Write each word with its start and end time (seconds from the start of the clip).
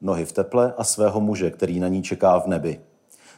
nohy 0.00 0.24
v 0.24 0.32
teple 0.32 0.74
a 0.78 0.84
svého 0.84 1.20
muže, 1.20 1.50
který 1.50 1.80
na 1.80 1.88
ní 1.88 2.02
čeká 2.02 2.38
v 2.38 2.46
nebi. 2.46 2.80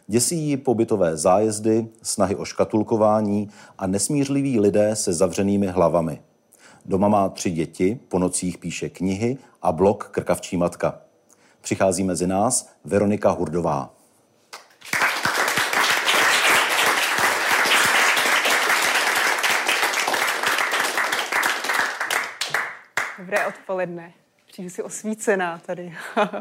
Děsí 0.07 0.49
ji 0.49 0.57
pobytové 0.57 1.17
zájezdy, 1.17 1.87
snahy 2.03 2.37
o 2.37 2.45
škatulkování 2.45 3.51
a 3.79 3.87
nesmířliví 3.87 4.61
lidé 4.61 4.97
se 4.97 5.13
zavřenými 5.13 5.67
hlavami. 5.67 6.23
Doma 6.87 7.09
má 7.09 7.29
tři 7.29 7.51
děti, 7.51 8.01
po 8.09 8.19
nocích 8.19 8.59
píše 8.59 8.89
knihy 8.89 9.39
a 9.63 9.73
blog 9.73 10.09
Krkavčí 10.11 10.57
matka. 10.57 11.01
Přichází 11.61 12.05
mezi 12.05 12.27
nás 12.27 12.69
Veronika 12.85 13.31
Hurdová. 13.31 13.95
Dobré 23.19 23.47
odpoledne. 23.47 24.22
Přijdu 24.53 24.71
si 24.71 24.83
osvícená 24.83 25.61
tady. 25.67 25.95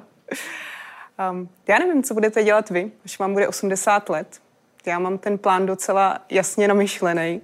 um, 1.31 1.49
já 1.67 1.79
nevím, 1.79 2.03
co 2.03 2.13
budete 2.13 2.43
dělat 2.43 2.69
vy, 2.69 2.91
až 3.05 3.19
vám 3.19 3.33
bude 3.33 3.47
80 3.47 4.09
let. 4.09 4.41
Já 4.85 4.99
mám 4.99 5.17
ten 5.17 5.37
plán 5.37 5.65
docela 5.65 6.19
jasně 6.29 6.67
namyšlený. 6.67 7.41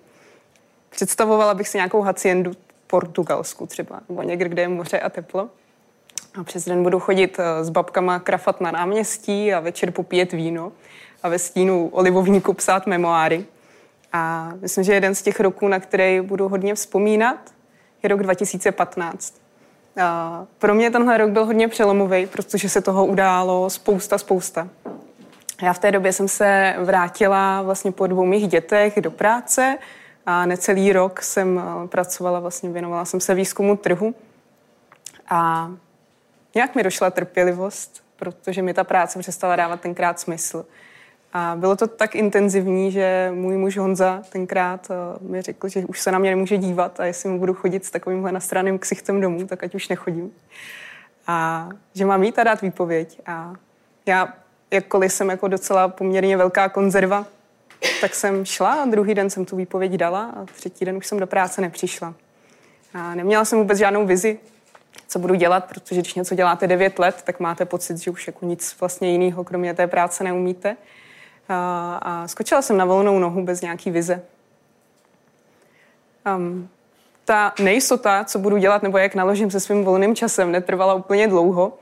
Představovala 0.89 1.53
bych 1.53 1.67
si 1.67 1.77
nějakou 1.77 2.01
haciendu 2.01 2.51
v 2.51 2.57
Portugalsku 2.87 3.67
třeba, 3.67 4.01
nebo 4.09 4.23
někde, 4.23 4.49
kde 4.49 4.61
je 4.61 4.67
moře 4.67 4.99
a 4.99 5.09
teplo. 5.09 5.49
A 6.39 6.43
přes 6.43 6.65
den 6.65 6.83
budu 6.83 6.99
chodit 6.99 7.39
eh, 7.39 7.63
s 7.63 7.69
babkama 7.69 8.19
krafat 8.19 8.61
na 8.61 8.71
náměstí 8.71 9.53
a 9.53 9.59
večer 9.59 9.91
popíjet 9.91 10.31
víno 10.31 10.71
a 11.23 11.29
ve 11.29 11.39
stínu 11.39 11.89
olivovníku 11.89 12.53
psát 12.53 12.87
memoáry. 12.87 13.45
A 14.13 14.53
myslím, 14.61 14.83
že 14.83 14.93
jeden 14.93 15.15
z 15.15 15.21
těch 15.21 15.39
roků, 15.39 15.67
na 15.67 15.79
který 15.79 16.21
budu 16.21 16.47
hodně 16.49 16.75
vzpomínat, 16.75 17.53
je 18.03 18.09
rok 18.09 18.23
2015. 18.23 19.46
Pro 20.57 20.73
mě 20.73 20.91
tenhle 20.91 21.17
rok 21.17 21.29
byl 21.29 21.45
hodně 21.45 21.67
přelomový, 21.67 22.25
protože 22.25 22.69
se 22.69 22.81
toho 22.81 23.05
událo 23.05 23.69
spousta, 23.69 24.17
spousta. 24.17 24.67
Já 25.61 25.73
v 25.73 25.79
té 25.79 25.91
době 25.91 26.13
jsem 26.13 26.27
se 26.27 26.75
vrátila 26.79 27.61
vlastně 27.61 27.91
po 27.91 28.07
dvou 28.07 28.25
mých 28.25 28.47
dětech 28.47 29.01
do 29.01 29.11
práce 29.11 29.77
a 30.25 30.45
necelý 30.45 30.93
rok 30.93 31.21
jsem 31.21 31.59
eh, 31.59 31.87
pracovala, 31.87 32.39
vlastně 32.39 32.69
věnovala 32.69 33.05
jsem 33.05 33.19
se 33.19 33.35
výzkumu 33.35 33.75
trhu. 33.75 34.15
A 35.29 35.71
nějak 36.55 36.75
mi 36.75 36.83
došla 36.83 37.11
trpělivost, 37.11 38.03
protože 38.15 38.61
mi 38.61 38.73
ta 38.73 38.83
práce 38.83 39.19
přestala 39.19 39.55
dávat 39.55 39.81
tenkrát 39.81 40.19
smysl. 40.19 40.65
A 41.33 41.55
bylo 41.55 41.75
to 41.75 41.87
tak 41.87 42.15
intenzivní, 42.15 42.91
že 42.91 43.31
můj 43.33 43.57
muž 43.57 43.77
Honza 43.77 44.23
tenkrát 44.29 44.87
uh, 44.89 45.29
mi 45.29 45.41
řekl, 45.41 45.67
že 45.67 45.85
už 45.85 45.99
se 45.99 46.11
na 46.11 46.19
mě 46.19 46.29
nemůže 46.29 46.57
dívat 46.57 46.99
a 46.99 47.05
jestli 47.05 47.29
mu 47.29 47.39
budu 47.39 47.53
chodit 47.53 47.85
s 47.85 47.91
takovýmhle 47.91 48.31
nastranným 48.31 48.79
ksichtem 48.79 49.21
domů, 49.21 49.47
tak 49.47 49.63
ať 49.63 49.75
už 49.75 49.87
nechodím. 49.87 50.31
A 51.27 51.69
že 51.93 52.05
mám 52.05 52.23
jít 52.23 52.39
a 52.39 52.43
dát 52.43 52.61
výpověď. 52.61 53.21
A 53.25 53.53
já, 54.05 54.33
jakkoliv 54.71 55.13
jsem 55.13 55.29
jako 55.29 55.47
docela 55.47 55.87
poměrně 55.87 56.37
velká 56.37 56.69
konzerva, 56.69 57.25
tak 58.01 58.15
jsem 58.15 58.45
šla 58.45 58.73
a 58.73 58.85
druhý 58.85 59.13
den 59.13 59.29
jsem 59.29 59.45
tu 59.45 59.55
výpověď 59.55 59.91
dala 59.91 60.23
a 60.25 60.45
třetí 60.45 60.85
den 60.85 60.97
už 60.97 61.07
jsem 61.07 61.19
do 61.19 61.27
práce 61.27 61.61
nepřišla. 61.61 62.13
A 62.93 63.15
neměla 63.15 63.45
jsem 63.45 63.59
vůbec 63.59 63.77
žádnou 63.77 64.05
vizi, 64.05 64.39
co 65.07 65.19
budu 65.19 65.35
dělat, 65.35 65.65
protože 65.65 66.01
když 66.01 66.13
něco 66.13 66.35
děláte 66.35 66.67
9 66.67 66.99
let, 66.99 67.21
tak 67.23 67.39
máte 67.39 67.65
pocit, 67.65 67.97
že 67.97 68.11
už 68.11 68.27
jako 68.27 68.45
nic 68.45 68.75
vlastně 68.79 69.11
jiného, 69.11 69.43
kromě 69.43 69.73
té 69.73 69.87
práce 69.87 70.23
neumíte 70.23 70.77
a, 71.49 71.99
a 72.01 72.27
skočila 72.27 72.61
jsem 72.61 72.77
na 72.77 72.85
volnou 72.85 73.19
nohu 73.19 73.43
bez 73.43 73.61
nějaký 73.61 73.91
vize. 73.91 74.21
Um, 76.35 76.69
ta 77.25 77.53
nejistota, 77.59 78.23
co 78.23 78.39
budu 78.39 78.57
dělat 78.57 78.83
nebo 78.83 78.97
jak 78.97 79.15
naložím 79.15 79.51
se 79.51 79.59
svým 79.59 79.83
volným 79.83 80.15
časem, 80.15 80.51
netrvala 80.51 80.93
úplně 80.93 81.27
dlouho, 81.27 81.73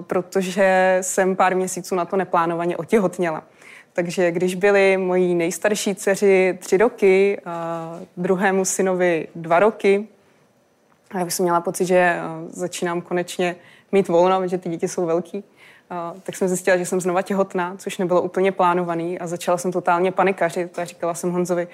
protože 0.00 0.98
jsem 1.00 1.36
pár 1.36 1.56
měsíců 1.56 1.94
na 1.94 2.04
to 2.04 2.16
neplánovaně 2.16 2.76
otěhotněla. 2.76 3.42
Takže 3.92 4.30
když 4.30 4.54
byli 4.54 4.96
moji 4.96 5.34
nejstarší 5.34 5.94
dceři 5.94 6.58
tři 6.60 6.76
roky, 6.76 7.40
a 7.44 8.00
druhému 8.16 8.64
synovi 8.64 9.28
dva 9.34 9.58
roky, 9.58 10.08
a 11.10 11.18
já 11.18 11.30
jsem 11.30 11.44
měla 11.44 11.60
pocit, 11.60 11.84
že 11.84 12.18
začínám 12.48 13.00
konečně 13.00 13.56
mít 13.92 14.08
volno, 14.08 14.48
že 14.48 14.58
ty 14.58 14.68
děti 14.68 14.88
jsou 14.88 15.06
velký, 15.06 15.44
tak 16.22 16.36
jsem 16.36 16.48
zjistila, 16.48 16.76
že 16.76 16.86
jsem 16.86 17.00
znova 17.00 17.22
těhotná, 17.22 17.74
což 17.78 17.98
nebylo 17.98 18.22
úplně 18.22 18.52
plánovaný 18.52 19.18
a 19.18 19.26
začala 19.26 19.58
jsem 19.58 19.72
totálně 19.72 20.12
panikařit 20.12 20.78
a 20.78 20.84
říkala 20.84 21.14
jsem 21.14 21.30
Honzovi, 21.30 21.68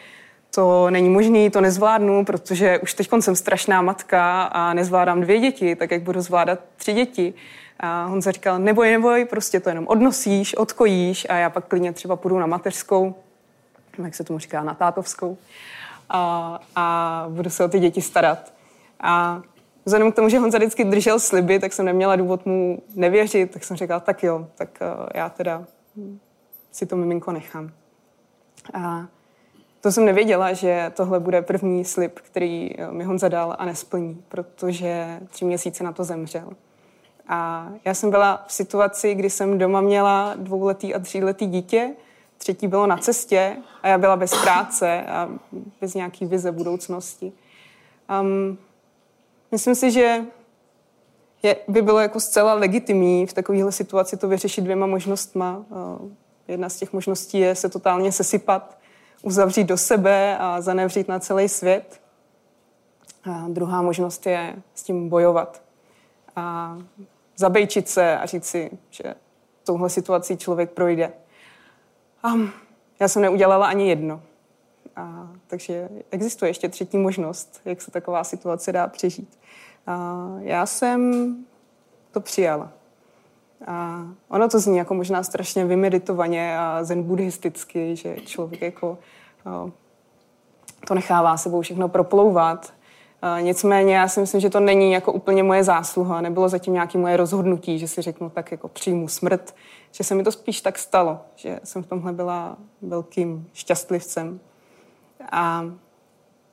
to 0.55 0.91
není 0.91 1.09
možný, 1.09 1.51
to 1.51 1.61
nezvládnu, 1.61 2.25
protože 2.25 2.79
už 2.79 2.95
teď 2.95 3.09
jsem 3.21 3.37
strašná 3.37 3.83
matka 3.83 4.43
a 4.43 4.75
nezvládám 4.75 5.21
dvě 5.21 5.41
děti, 5.41 5.77
tak 5.77 5.91
jak 5.91 6.03
budu 6.03 6.21
zvládat 6.21 6.59
tři 6.77 6.93
děti. 6.93 7.35
A 7.81 8.05
Honza 8.05 8.31
říkal, 8.31 8.59
neboj, 8.59 8.91
neboj, 8.91 9.25
prostě 9.25 9.61
to 9.61 9.69
jenom 9.69 9.87
odnosíš, 9.89 10.55
odkojíš 10.55 11.27
a 11.31 11.35
já 11.35 11.51
pak 11.51 11.65
klidně 11.65 11.93
třeba 11.93 12.17
půjdu 12.17 12.39
na 12.39 12.47
mateřskou, 12.47 13.15
jak 14.05 14.15
se 14.15 14.25
tomu 14.25 14.39
říká, 14.39 14.63
na 14.63 14.75
tátovskou 14.75 15.39
a, 16.09 16.61
a 16.77 17.27
budu 17.29 17.51
se 17.51 17.65
o 17.65 17.69
ty 17.69 17.79
děti 17.79 18.03
starat. 18.03 18.53
A 19.01 19.43
vzhledem 19.87 20.13
k 20.13 20.15
tomu, 20.15 20.29
že 20.29 20.39
Honza 20.39 20.59
vždycky 20.59 20.85
držel 20.85 21.21
sliby, 21.21 21.59
tak 21.59 21.73
jsem 21.73 21.87
neměla 21.87 22.17
důvod 22.17 22.47
mu 22.47 22.83
nevěřit, 22.95 23.51
tak 23.51 23.65
jsem 23.65 23.77
říkala, 23.77 24.01
tak 24.01 24.23
jo, 24.23 24.47
tak 24.55 24.69
uh, 24.81 25.07
já 25.15 25.29
teda 25.29 25.65
si 26.73 26.87
to 26.87 26.97
miminko 26.97 27.33
nechám. 27.33 27.71
A 28.75 29.07
to 29.81 29.93
jsem 29.93 30.05
nevěděla, 30.05 30.53
že 30.53 30.93
tohle 30.97 31.21
bude 31.21 31.43
první 31.43 31.85
slib, 31.85 32.19
který 32.19 32.71
eh, 32.79 32.93
mi 32.93 33.05
Honza 33.05 33.29
dal 33.29 33.57
a 33.59 33.65
nesplní, 33.65 34.23
protože 34.29 35.21
tři 35.29 35.45
měsíce 35.45 35.85
na 35.85 35.93
to 35.93 36.05
zemřel. 36.05 36.51
A 37.29 37.69
já 37.85 37.95
jsem 37.95 38.11
byla 38.11 38.45
v 38.47 38.53
situaci, 38.53 39.15
kdy 39.15 39.31
jsem 39.31 39.59
doma 39.59 39.81
měla 39.81 40.35
dvouletý 40.37 40.95
a 40.95 40.99
tříletý 40.99 41.47
dítě, 41.47 41.91
třetí 42.39 42.69
bylo 42.69 42.87
na 42.87 42.97
cestě 42.97 43.57
a 43.83 43.89
já 43.89 43.99
byla 43.99 44.17
bez 44.17 44.43
práce 44.43 45.03
a 45.03 45.29
bez 45.81 45.95
nějaký 45.95 46.27
vize 46.27 46.53
budoucnosti. 46.53 47.33
Um, 48.21 48.59
Myslím 49.57 49.75
si, 49.75 49.91
že 49.91 50.25
je, 51.43 51.57
by 51.69 51.83
bylo 51.83 52.01
jako 52.01 52.21
zcela 52.21 52.55
legitimní 52.55 53.27
v 53.27 53.33
takovéhle 53.33 53.73
situaci 53.73 54.17
to 54.17 54.29
vyřešit 54.29 54.61
dvěma 54.61 54.87
možnostma. 54.87 55.65
Jedna 56.49 56.69
z 56.69 56.77
těch 56.77 56.93
možností 56.93 57.39
je 57.39 57.55
se 57.55 57.69
totálně 57.69 58.13
sesypat, 58.13 58.79
uzavřít 59.23 59.65
do 59.65 59.77
sebe 59.77 60.39
a 60.39 60.61
zanevřít 60.61 61.09
na 61.09 61.19
celý 61.19 61.49
svět. 61.49 62.01
A 63.25 63.45
druhá 63.49 63.83
možnost 63.83 64.27
je 64.27 64.57
s 64.75 64.83
tím 64.83 65.09
bojovat. 65.09 65.63
A 66.37 66.77
zabejčit 67.37 67.89
se 67.89 68.19
a 68.19 68.27
říct 68.27 68.47
si, 68.47 68.71
že 68.91 69.15
touhle 69.65 69.91
situací 69.91 70.37
člověk 70.37 70.71
projde. 70.71 71.13
A 72.23 72.29
já 73.01 73.09
jsem 73.09 73.23
neudělala 73.23 73.67
ani 73.67 73.89
jedno. 73.89 74.23
A, 74.97 75.31
takže 75.47 75.89
existuje 76.11 76.49
ještě 76.51 76.69
třetí 76.69 76.99
možnost, 76.99 77.61
jak 77.65 77.83
se 77.83 77.91
taková 77.91 78.25
situace 78.25 78.73
dá 78.73 78.87
přežít. 78.87 79.39
A 79.87 80.27
já 80.39 80.67
jsem 80.67 81.35
to 82.11 82.21
přijala. 82.21 82.71
A 83.67 84.07
ono 84.29 84.49
to 84.49 84.61
zní 84.61 84.77
jako 84.77 84.95
možná 84.95 85.23
strašně 85.23 85.65
vymeditovaně 85.65 86.59
a 86.59 86.85
zen 86.85 87.03
buddhisticky, 87.03 87.97
že 87.97 88.17
člověk 88.17 88.63
jako 88.63 88.99
to 90.89 90.95
nechává 90.95 91.37
sebou 91.37 91.61
všechno 91.61 91.89
proplouvat. 91.89 92.73
A 93.23 93.41
nicméně 93.41 93.97
já 93.97 94.09
si 94.09 94.21
myslím, 94.21 94.41
že 94.41 94.51
to 94.51 94.61
není 94.61 94.93
jako 94.93 95.13
úplně 95.13 95.43
moje 95.43 95.65
zásluha, 95.65 96.21
nebylo 96.21 96.49
zatím 96.49 96.73
nějaké 96.73 96.99
moje 96.99 97.17
rozhodnutí, 97.17 97.79
že 97.79 97.89
si 97.89 98.03
řeknu 98.03 98.31
tak 98.31 98.51
jako 98.51 98.69
přijmu 98.69 99.09
smrt, 99.09 99.55
že 99.93 100.05
se 100.05 100.15
mi 100.15 100.23
to 100.23 100.33
spíš 100.33 100.61
tak 100.61 100.79
stalo, 100.79 101.21
že 101.37 101.61
jsem 101.65 101.83
v 101.83 101.87
tomhle 101.87 102.13
byla 102.13 102.57
velkým 102.83 103.49
šťastlivcem. 103.53 104.41
A 105.33 105.65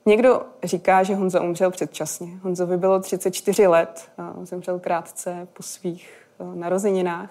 někdo 0.06 0.42
říká, 0.62 1.02
že 1.02 1.14
Honza 1.14 1.40
umřel 1.40 1.70
předčasně. 1.70 2.28
Honzovi 2.42 2.76
bylo 2.76 3.00
34 3.00 3.66
let, 3.66 4.10
zemřel 4.42 4.78
krátce 4.78 5.48
po 5.52 5.62
svých 5.62 6.26
eh, 6.40 6.56
narozeninách 6.56 7.30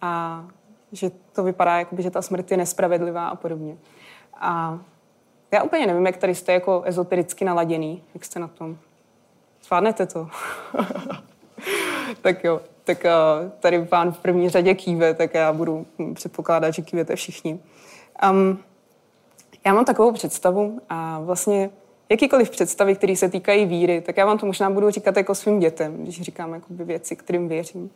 a 0.00 0.44
že 0.92 1.10
to 1.32 1.42
vypadá, 1.42 1.78
jakoby, 1.78 2.02
že 2.02 2.10
ta 2.10 2.22
smrt 2.22 2.50
je 2.50 2.56
nespravedlivá 2.56 3.28
a 3.28 3.36
podobně. 3.36 3.76
A 4.34 4.78
já 5.50 5.62
úplně 5.62 5.86
nevím, 5.86 6.06
jak 6.06 6.16
tady 6.16 6.34
jste 6.34 6.52
jako 6.52 6.82
ezotericky 6.84 7.44
naladěný, 7.44 8.02
jak 8.14 8.24
jste 8.24 8.40
na 8.40 8.48
tom. 8.48 8.78
Zvládnete 9.64 10.06
to? 10.06 10.28
tak 12.22 12.44
jo. 12.44 12.60
tak 12.84 13.06
tady 13.60 13.84
pán 13.84 14.12
v 14.12 14.18
první 14.18 14.48
řadě 14.48 14.74
kýve, 14.74 15.14
tak 15.14 15.34
já 15.34 15.52
budu 15.52 15.86
předpokládat, 16.14 16.70
že 16.70 16.82
kývete 16.82 17.16
všichni. 17.16 17.60
Um, 18.30 18.58
já 19.66 19.74
mám 19.74 19.84
takovou 19.84 20.12
představu 20.12 20.80
a 20.88 21.20
vlastně 21.20 21.70
jakýkoliv 22.08 22.50
představy, 22.50 22.94
které 22.94 23.16
se 23.16 23.28
týkají 23.28 23.66
víry, 23.66 24.00
tak 24.00 24.16
já 24.16 24.26
vám 24.26 24.38
to 24.38 24.46
možná 24.46 24.70
budu 24.70 24.90
říkat 24.90 25.16
jako 25.16 25.34
svým 25.34 25.60
dětem, 25.60 25.96
když 26.02 26.22
říkám 26.22 26.62
věci, 26.70 27.16
kterým 27.16 27.48
věřím 27.48 27.90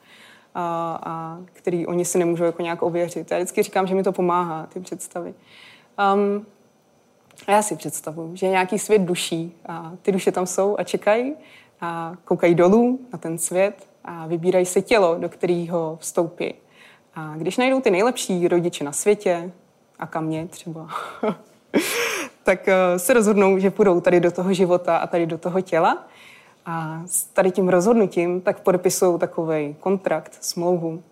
a, 0.55 0.99
a 1.07 1.39
který 1.53 1.87
oni 1.87 2.05
si 2.05 2.19
nemůžou 2.19 2.45
jako 2.45 2.63
nějak 2.63 2.83
ověřit. 2.83 3.31
Já 3.31 3.37
vždycky 3.37 3.63
říkám, 3.63 3.87
že 3.87 3.95
mi 3.95 4.03
to 4.03 4.13
pomáhá, 4.13 4.67
ty 4.67 4.81
představy. 4.81 5.35
Um, 6.15 6.47
já 7.49 7.63
si 7.63 7.77
představuji, 7.77 8.37
že 8.37 8.47
je 8.47 8.51
nějaký 8.51 8.79
svět 8.79 9.03
duší 9.03 9.57
a 9.67 9.93
ty 10.03 10.13
duše 10.13 10.33
tam 10.33 10.47
jsou 10.47 10.77
a 10.79 10.85
čekají 10.85 11.35
a 11.81 12.15
koukají 12.25 12.55
dolů 12.55 13.01
na 13.13 13.19
ten 13.19 13.39
svět 13.39 13.87
a 14.05 14.27
vybírají 14.27 14.67
se 14.67 14.83
tělo, 14.83 15.17
do 15.19 15.29
kterého 15.29 15.97
vstoupí. 16.01 16.55
A 17.15 17.35
když 17.37 17.57
najdou 17.57 17.81
ty 17.81 17.91
nejlepší 17.91 18.49
rodiče 18.49 18.85
na 18.85 18.93
světě, 18.93 19.53
a 19.99 20.07
kam 20.07 20.25
mě 20.25 20.47
třeba, 20.47 20.89
tak 22.43 22.69
eh, 22.69 22.99
se 22.99 23.15
rozhodnou, 23.15 23.59
že 23.59 23.71
půjdou 23.71 24.01
tady 24.01 24.21
do 24.21 24.31
toho 24.31 24.53
života 24.53 24.97
a 24.97 25.07
tady 25.07 25.27
do 25.27 25.39
toho 25.39 25.61
těla. 25.61 26.05
A 26.67 27.03
s 27.07 27.25
tady 27.25 27.51
tím 27.51 27.69
rozhodnutím 27.69 28.41
tak 28.41 28.61
podepisují 28.61 29.19
takový 29.19 29.77
kontrakt, 29.81 30.37
smlouvu, 30.41 31.03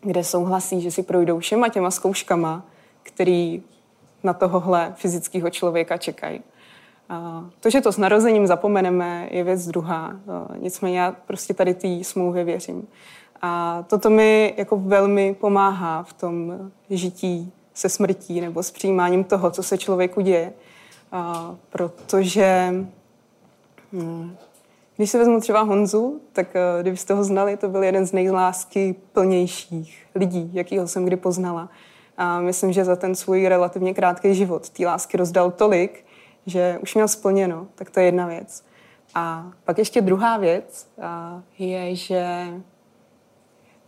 kde 0.00 0.24
souhlasí, 0.24 0.80
že 0.80 0.90
si 0.90 1.02
projdou 1.02 1.38
všema 1.38 1.68
těma 1.68 1.90
zkouškama, 1.90 2.66
který 3.02 3.62
na 4.22 4.32
tohohle 4.32 4.92
fyzického 4.96 5.50
člověka 5.50 5.96
čekají. 5.96 6.40
To, 7.60 7.70
že 7.70 7.80
to 7.80 7.92
s 7.92 7.98
narozením 7.98 8.46
zapomeneme, 8.46 9.28
je 9.30 9.44
věc 9.44 9.66
druhá. 9.66 10.16
Nicméně 10.58 11.00
já 11.00 11.16
prostě 11.26 11.54
tady 11.54 11.74
té 11.74 12.04
smlouvě 12.04 12.44
věřím. 12.44 12.88
A 13.42 13.82
toto 13.86 14.10
mi 14.10 14.54
jako 14.56 14.76
velmi 14.76 15.34
pomáhá 15.34 16.02
v 16.02 16.12
tom 16.12 16.52
žití 16.90 17.52
se 17.74 17.88
smrtí 17.88 18.40
nebo 18.40 18.62
s 18.62 18.70
přijímáním 18.70 19.24
toho, 19.24 19.50
co 19.50 19.62
se 19.62 19.78
člověku 19.78 20.20
děje. 20.20 20.52
A 21.12 21.54
protože 21.70 22.74
hm, 23.92 24.36
když 24.96 25.10
se 25.10 25.18
vezmu 25.18 25.40
třeba 25.40 25.60
Honzu, 25.60 26.20
tak 26.32 26.56
eh, 26.56 26.82
kdybyste 26.82 27.14
ho 27.14 27.24
znali, 27.24 27.56
to 27.56 27.68
byl 27.68 27.82
jeden 27.82 28.06
z 28.06 28.12
nejlásky 28.12 28.94
plnějších 29.12 30.06
lidí, 30.14 30.50
jakýho 30.52 30.88
jsem 30.88 31.04
kdy 31.04 31.16
poznala. 31.16 31.68
A 32.16 32.40
myslím, 32.40 32.72
že 32.72 32.84
za 32.84 32.96
ten 32.96 33.14
svůj 33.14 33.48
relativně 33.48 33.94
krátký 33.94 34.34
život 34.34 34.70
té 34.70 34.86
lásky 34.86 35.16
rozdal 35.16 35.50
tolik, 35.50 36.04
že 36.46 36.78
už 36.82 36.94
měl 36.94 37.08
splněno. 37.08 37.66
Tak 37.74 37.90
to 37.90 38.00
je 38.00 38.06
jedna 38.06 38.26
věc. 38.26 38.64
A 39.14 39.50
pak 39.64 39.78
ještě 39.78 40.00
druhá 40.00 40.36
věc 40.36 40.88
je, 41.58 41.96
že 41.96 42.46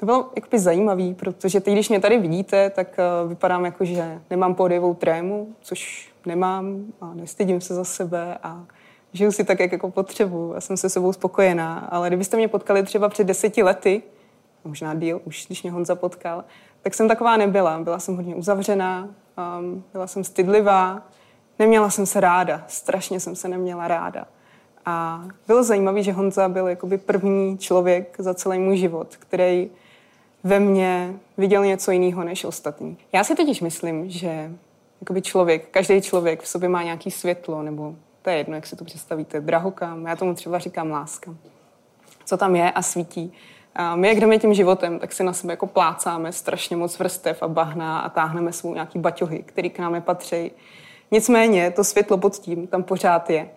to 0.05 0.07
bylo 0.07 0.31
jakoby 0.37 0.59
zajímavé, 0.59 1.15
protože 1.15 1.61
teď, 1.61 1.75
když 1.75 1.89
mě 1.89 2.01
tady 2.01 2.19
vidíte, 2.19 2.71
tak 2.71 2.89
uh, 3.23 3.29
vypadám 3.29 3.65
jako, 3.65 3.85
že 3.85 4.21
nemám 4.31 4.55
podjevou 4.55 4.95
trému, 4.95 5.55
což 5.61 6.09
nemám 6.27 6.85
a 7.01 7.15
nestydím 7.15 7.61
se 7.61 7.75
za 7.75 7.85
sebe 7.85 8.39
a 8.43 8.65
žiju 9.13 9.33
si 9.33 9.45
tak, 9.45 9.61
jak 9.61 9.73
jako 9.73 9.91
potřebuju 9.91 10.55
a 10.55 10.61
jsem 10.61 10.77
se 10.77 10.89
sebou 10.89 11.13
spokojená. 11.13 11.79
Ale 11.79 12.09
kdybyste 12.09 12.37
mě 12.37 12.49
potkali 12.49 12.83
třeba 12.83 13.09
před 13.09 13.25
deseti 13.25 13.63
lety, 13.63 14.03
možná 14.65 14.95
díl, 14.95 15.21
už 15.25 15.47
když 15.47 15.63
mě 15.63 15.73
Honza 15.73 15.95
potkal, 15.95 16.45
tak 16.83 16.95
jsem 16.95 17.09
taková 17.09 17.37
nebyla. 17.37 17.79
Byla 17.79 17.99
jsem 17.99 18.17
hodně 18.17 18.35
uzavřená, 18.35 19.09
um, 19.59 19.85
byla 19.93 20.07
jsem 20.07 20.25
stydlivá, 20.25 21.03
neměla 21.59 21.91
jsem 21.91 22.07
se 22.07 22.21
ráda, 22.21 22.65
strašně 22.69 23.21
jsem 23.21 23.37
se 23.37 23.49
neměla 23.49 23.89
ráda. 23.89 24.25
A 24.87 25.25
bylo 25.47 25.63
zajímavé, 25.63 26.03
že 26.03 26.13
Honza 26.13 26.49
byl 26.49 26.69
jakoby 26.69 26.99
první 26.99 27.59
člověk 27.59 28.17
za 28.19 28.35
celý 28.35 28.59
můj 28.59 28.77
život, 28.77 29.17
který 29.17 29.71
ve 30.45 30.61
mně 30.61 31.15
viděl 31.37 31.65
něco 31.65 31.91
jiného 31.91 32.25
než 32.25 32.45
ostatní. 32.45 32.97
Já 33.13 33.25
si 33.25 33.35
totiž 33.35 33.61
myslím, 33.61 34.11
že 34.11 34.51
jakoby 35.01 35.23
člověk, 35.23 35.69
každý 35.71 36.01
člověk 36.01 36.43
v 36.43 36.49
sobě 36.49 36.69
má 36.69 36.83
nějaký 36.83 37.11
světlo, 37.11 37.63
nebo 37.63 37.95
to 38.23 38.31
je 38.31 38.37
jedno, 38.37 38.55
jak 38.55 38.67
si 38.67 38.77
to 38.77 38.85
představíte, 38.85 39.41
drahokam, 39.41 40.07
já 40.07 40.17
tomu 40.17 40.35
třeba 40.35 40.59
říkám 40.59 40.91
láska. 40.91 41.35
Co 42.25 42.37
tam 42.37 42.57
je 42.57 42.71
a 42.71 42.83
svítí. 42.83 43.33
A 43.75 43.97
my, 43.97 44.09
jak 44.09 44.21
jdeme 44.21 44.39
tím 44.39 44.55
životem, 44.55 44.99
tak 44.99 45.13
si 45.13 45.25
na 45.25 45.33
sebe 45.33 45.53
jako 45.53 45.67
plácáme 45.67 46.33
strašně 46.33 46.77
moc 46.77 46.99
vrstev 46.99 47.43
a 47.43 47.49
bahna 47.49 47.99
a 47.99 48.09
táhneme 48.09 48.53
svou 48.53 48.75
nějaký 48.75 48.99
baťohy, 48.99 49.43
který 49.43 49.71
k 49.71 49.79
nám 49.79 49.93
nepatří. 49.93 50.51
Nicméně 51.11 51.71
to 51.71 51.85
světlo 51.85 52.19
pod 52.19 52.39
tím 52.39 52.67
tam 52.67 52.83
pořád 52.83 53.31
je. 53.31 53.49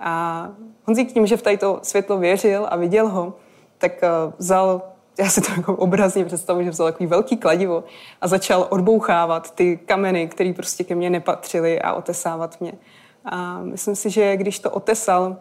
A 0.00 0.48
Honzík 0.84 1.12
tím, 1.12 1.26
že 1.26 1.36
v 1.36 1.42
to 1.58 1.80
světlo 1.82 2.18
věřil 2.18 2.66
a 2.70 2.76
viděl 2.76 3.08
ho, 3.08 3.34
tak 3.78 3.92
eh, 4.02 4.08
vzal 4.38 4.82
já 5.18 5.28
si 5.28 5.40
to 5.40 5.52
jako 5.56 5.76
obrazně 5.76 6.24
představuji, 6.24 6.64
že 6.64 6.70
vzal 6.70 6.86
takový 6.86 7.06
velký 7.06 7.36
kladivo 7.36 7.84
a 8.20 8.28
začal 8.28 8.66
odbouchávat 8.70 9.54
ty 9.54 9.76
kameny, 9.76 10.28
které 10.28 10.52
prostě 10.52 10.84
ke 10.84 10.94
mně 10.94 11.10
nepatřily 11.10 11.82
a 11.82 11.92
otesávat 11.92 12.60
mě. 12.60 12.72
A 13.24 13.60
myslím 13.62 13.96
si, 13.96 14.10
že 14.10 14.36
když 14.36 14.58
to 14.58 14.70
otesal 14.70 15.36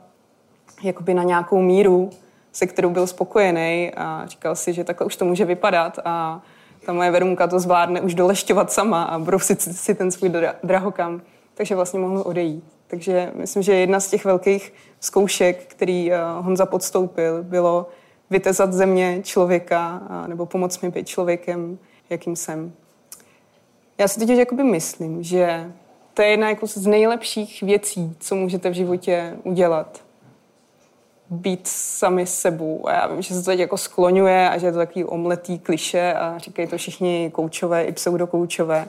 jakoby 0.83 1.13
na 1.13 1.23
nějakou 1.23 1.61
míru, 1.61 2.09
se 2.51 2.67
kterou 2.67 2.89
byl 2.89 3.07
spokojený 3.07 3.91
a 3.97 4.25
říkal 4.25 4.55
si, 4.55 4.73
že 4.73 4.83
takhle 4.83 5.07
už 5.07 5.15
to 5.15 5.25
může 5.25 5.45
vypadat 5.45 5.99
a 6.05 6.41
ta 6.85 6.93
moje 6.93 7.11
Verunka 7.11 7.47
to 7.47 7.59
zvládne 7.59 8.01
už 8.01 8.13
dolešťovat 8.13 8.71
sama 8.71 9.03
a 9.03 9.19
brousit 9.19 9.61
si 9.61 9.95
ten 9.95 10.11
svůj 10.11 10.31
drahokam, 10.63 11.21
takže 11.53 11.75
vlastně 11.75 11.99
mohl 11.99 12.23
odejít. 12.25 12.63
Takže 12.87 13.31
myslím, 13.35 13.63
že 13.63 13.75
jedna 13.75 13.99
z 13.99 14.09
těch 14.09 14.25
velkých 14.25 14.73
zkoušek, 14.99 15.65
který 15.67 16.11
eh, 16.11 16.17
Honza 16.39 16.65
podstoupil, 16.65 17.43
bylo 17.43 17.89
vytezat 18.29 18.73
země 18.73 19.21
člověka 19.23 20.01
nebo 20.27 20.45
pomoct 20.45 20.81
mi 20.81 20.89
být 20.89 21.07
člověkem, 21.07 21.77
jakým 22.09 22.35
jsem. 22.35 22.73
Já 23.97 24.07
si 24.07 24.19
totiž 24.19 24.37
jakoby 24.37 24.63
myslím, 24.63 25.23
že 25.23 25.71
to 26.13 26.21
je 26.21 26.27
jedna 26.27 26.49
jako 26.49 26.67
z 26.67 26.87
nejlepších 26.87 27.63
věcí, 27.63 28.15
co 28.19 28.35
můžete 28.35 28.69
v 28.69 28.73
životě 28.73 29.37
udělat. 29.43 30.01
Být 31.29 31.67
sami 31.67 32.25
sebou. 32.25 32.87
A 32.87 32.93
já 32.93 33.07
vím, 33.07 33.21
že 33.21 33.33
se 33.33 33.41
to 33.41 33.45
teď 33.45 33.59
jako 33.59 33.77
skloňuje 33.77 34.49
a 34.49 34.57
že 34.57 34.67
je 34.67 34.71
to 34.71 34.77
takový 34.77 35.05
omletý 35.05 35.59
kliše 35.59 36.13
a 36.13 36.37
říkají 36.37 36.67
to 36.67 36.77
všichni 36.77 37.31
koučové 37.33 37.83
i 37.83 37.91
pseudokoučové. 37.91 38.87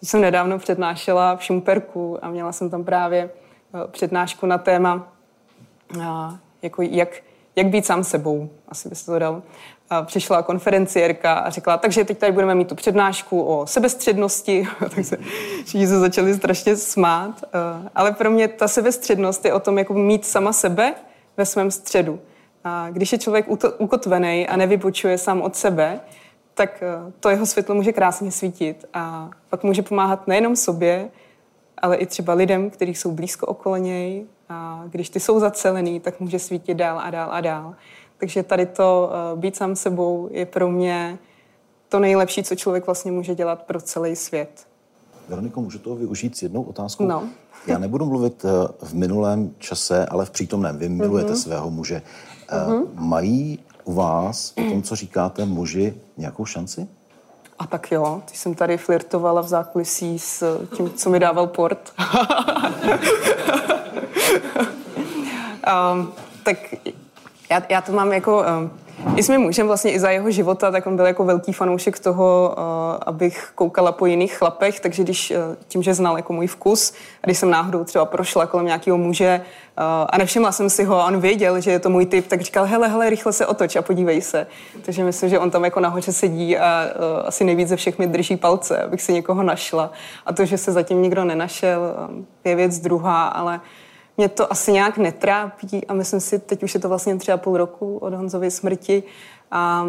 teď 0.00 0.08
jsem 0.08 0.20
nedávno 0.20 0.58
přednášela 0.58 1.36
v 1.36 1.44
Šumperku 1.44 2.24
a 2.24 2.30
měla 2.30 2.52
jsem 2.52 2.70
tam 2.70 2.84
právě 2.84 3.20
e, 3.22 3.88
přednášku 3.88 4.46
na 4.46 4.58
téma, 4.58 5.12
jako 6.62 6.82
jak 6.82 7.22
jak 7.56 7.66
být 7.66 7.86
sám 7.86 8.04
sebou, 8.04 8.50
asi 8.68 8.88
byste 8.88 9.12
to 9.12 9.18
dal. 9.18 9.42
A 9.90 10.02
přišla 10.02 10.42
konferenciérka 10.42 11.34
a 11.34 11.50
řekla, 11.50 11.76
takže 11.76 12.04
teď 12.04 12.18
tady 12.18 12.32
budeme 12.32 12.54
mít 12.54 12.68
tu 12.68 12.74
přednášku 12.74 13.42
o 13.42 13.66
sebestřednosti, 13.66 14.68
tak 14.94 15.04
se 15.04 15.18
všichni 15.64 15.86
se 15.86 15.98
začali 15.98 16.34
strašně 16.34 16.76
smát. 16.76 17.44
Ale 17.94 18.12
pro 18.12 18.30
mě 18.30 18.48
ta 18.48 18.68
sebestřednost 18.68 19.44
je 19.44 19.52
o 19.52 19.60
tom, 19.60 19.78
jako 19.78 19.94
mít 19.94 20.26
sama 20.26 20.52
sebe 20.52 20.94
ve 21.36 21.46
svém 21.46 21.70
středu. 21.70 22.20
A 22.64 22.90
když 22.90 23.12
je 23.12 23.18
člověk 23.18 23.46
ukotvený 23.78 24.48
a 24.48 24.56
nevypočuje 24.56 25.18
sám 25.18 25.42
od 25.42 25.56
sebe, 25.56 26.00
tak 26.54 26.82
to 27.20 27.30
jeho 27.30 27.46
světlo 27.46 27.74
může 27.74 27.92
krásně 27.92 28.30
svítit 28.30 28.84
a 28.94 29.30
pak 29.48 29.62
může 29.62 29.82
pomáhat 29.82 30.28
nejenom 30.28 30.56
sobě, 30.56 31.08
ale 31.78 31.96
i 31.96 32.06
třeba 32.06 32.34
lidem, 32.34 32.70
kteří 32.70 32.94
jsou 32.94 33.12
blízko 33.12 33.46
okolo 33.46 33.76
něj 33.76 34.26
a 34.52 34.84
když 34.90 35.10
ty 35.10 35.20
jsou 35.20 35.40
zacelený, 35.40 36.00
tak 36.00 36.20
může 36.20 36.38
svítit 36.38 36.74
dál 36.74 36.98
a 36.98 37.10
dál 37.10 37.28
a 37.32 37.40
dál. 37.40 37.74
Takže 38.18 38.42
tady 38.42 38.66
to 38.66 39.10
uh, 39.32 39.40
být 39.40 39.56
sám 39.56 39.76
sebou 39.76 40.28
je 40.30 40.46
pro 40.46 40.70
mě 40.70 41.18
to 41.88 41.98
nejlepší, 41.98 42.42
co 42.42 42.54
člověk 42.54 42.86
vlastně 42.86 43.12
může 43.12 43.34
dělat 43.34 43.62
pro 43.62 43.80
celý 43.80 44.16
svět. 44.16 44.66
Veroniko, 45.28 45.60
můžu 45.60 45.78
toho 45.78 45.96
využít 45.96 46.36
s 46.36 46.42
jednou 46.42 46.62
otázkou? 46.62 47.04
No. 47.04 47.28
Já 47.66 47.78
nebudu 47.78 48.06
mluvit 48.06 48.44
eh, 48.44 48.68
v 48.86 48.94
minulém 48.94 49.54
čase, 49.58 50.06
ale 50.06 50.24
v 50.24 50.30
přítomném. 50.30 50.78
Vy 50.78 50.88
milujete 50.88 51.32
mm-hmm. 51.32 51.42
svého 51.42 51.70
muže. 51.70 52.02
Mm-hmm. 52.48 52.86
Mají 52.94 53.58
u 53.84 53.92
vás, 53.92 54.50
po 54.50 54.62
tom, 54.62 54.82
co 54.82 54.96
říkáte, 54.96 55.44
muži 55.44 55.94
nějakou 56.16 56.44
šanci? 56.44 56.88
A 57.58 57.66
tak 57.66 57.92
jo, 57.92 58.22
ty 58.30 58.36
jsem 58.36 58.54
tady 58.54 58.76
flirtovala 58.76 59.40
v 59.40 59.48
zákulisí 59.48 60.18
s 60.18 60.66
tím, 60.76 60.90
co 60.90 61.10
mi 61.10 61.20
dával 61.20 61.46
port. 61.46 61.92
um, 64.34 66.12
tak 66.42 66.56
já, 67.50 67.62
já 67.68 67.80
to 67.80 67.92
mám 67.92 68.12
jako... 68.12 68.44
Um, 68.58 68.70
i 69.16 69.22
s 69.22 69.28
mým 69.28 69.40
mužem 69.40 69.66
vlastně 69.66 69.92
i 69.92 70.00
za 70.00 70.10
jeho 70.10 70.30
života, 70.30 70.70
tak 70.70 70.86
on 70.86 70.96
byl 70.96 71.06
jako 71.06 71.24
velký 71.24 71.52
fanoušek 71.52 71.98
toho, 71.98 72.54
uh, 72.56 72.64
abych 73.06 73.52
koukala 73.54 73.92
po 73.92 74.06
jiných 74.06 74.34
chlapech, 74.34 74.80
takže 74.80 75.02
když 75.02 75.30
uh, 75.30 75.36
tím, 75.68 75.82
že 75.82 75.94
znal 75.94 76.16
jako 76.16 76.32
můj 76.32 76.46
vkus, 76.46 76.92
a 77.22 77.26
když 77.26 77.38
jsem 77.38 77.50
náhodou 77.50 77.84
třeba 77.84 78.04
prošla 78.04 78.46
kolem 78.46 78.66
nějakého 78.66 78.98
muže 78.98 79.40
uh, 79.40 79.84
a 80.10 80.18
nevšimla 80.18 80.52
jsem 80.52 80.70
si 80.70 80.84
ho 80.84 81.00
a 81.00 81.06
on 81.06 81.20
věděl, 81.20 81.60
že 81.60 81.70
je 81.70 81.78
to 81.78 81.90
můj 81.90 82.06
typ, 82.06 82.26
tak 82.26 82.40
říkal, 82.40 82.64
hele, 82.64 82.88
hele, 82.88 83.10
rychle 83.10 83.32
se 83.32 83.46
otoč 83.46 83.76
a 83.76 83.82
podívej 83.82 84.20
se. 84.20 84.46
Takže 84.82 85.04
myslím, 85.04 85.30
že 85.30 85.38
on 85.38 85.50
tam 85.50 85.64
jako 85.64 85.80
nahoře 85.80 86.12
sedí 86.12 86.58
a 86.58 86.84
asi 87.24 87.44
nejvíc 87.44 87.68
ze 87.68 87.76
všech 87.76 87.98
mi 87.98 88.06
drží 88.06 88.36
palce, 88.36 88.82
abych 88.82 89.02
si 89.02 89.12
někoho 89.12 89.42
našla. 89.42 89.90
A 90.26 90.32
to, 90.32 90.44
že 90.44 90.58
se 90.58 90.72
zatím 90.72 91.02
nikdo 91.02 91.24
nenašel, 91.24 91.80
um, 92.08 92.26
je 92.44 92.56
věc 92.56 92.78
druhá, 92.78 93.26
ale 93.26 93.60
mě 94.16 94.28
to 94.28 94.52
asi 94.52 94.72
nějak 94.72 94.98
netrápí 94.98 95.86
a 95.86 95.94
myslím 95.94 96.20
si, 96.20 96.38
teď 96.38 96.62
už 96.62 96.74
je 96.74 96.80
to 96.80 96.88
vlastně 96.88 97.16
třeba 97.16 97.36
půl 97.36 97.56
roku 97.56 97.98
od 97.98 98.14
Honzovy 98.14 98.50
smrti, 98.50 99.02
A 99.50 99.86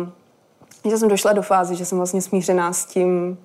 že 0.90 0.98
jsem 0.98 1.10
došla 1.10 1.34
do 1.34 1.42
fázy, 1.42 1.76
že 1.76 1.86
jsem 1.86 1.98
vlastně 1.98 2.22
smířená 2.22 2.74
s 2.74 2.86
tím, 2.86 3.38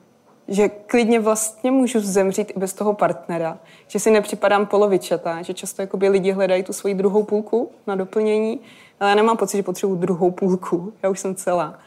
že 0.49 0.68
klidně 0.68 1.20
vlastně 1.20 1.70
můžu 1.70 2.00
zemřít 2.00 2.50
i 2.56 2.58
bez 2.58 2.73
toho 2.73 2.94
partnera, 2.94 3.58
že 3.87 3.99
si 3.99 4.11
nepřipadám 4.11 4.66
polovičatá, 4.66 5.42
že 5.42 5.54
často 5.54 5.82
jakoby 5.82 6.08
lidi 6.08 6.32
hledají 6.32 6.62
tu 6.62 6.73
svoji 6.73 6.94
druhou 6.94 7.23
půlku 7.23 7.70
na 7.87 7.94
doplnění, 7.94 8.61
ale 9.00 9.11
já 9.11 9.16
nemám 9.16 9.37
pocit, 9.37 9.56
že 9.56 9.62
potřebuji 9.62 9.97
druhou 9.97 10.30
půlku, 10.30 10.92
já 11.02 11.08
už 11.08 11.20
jsem 11.20 11.35
celá. 11.35 11.78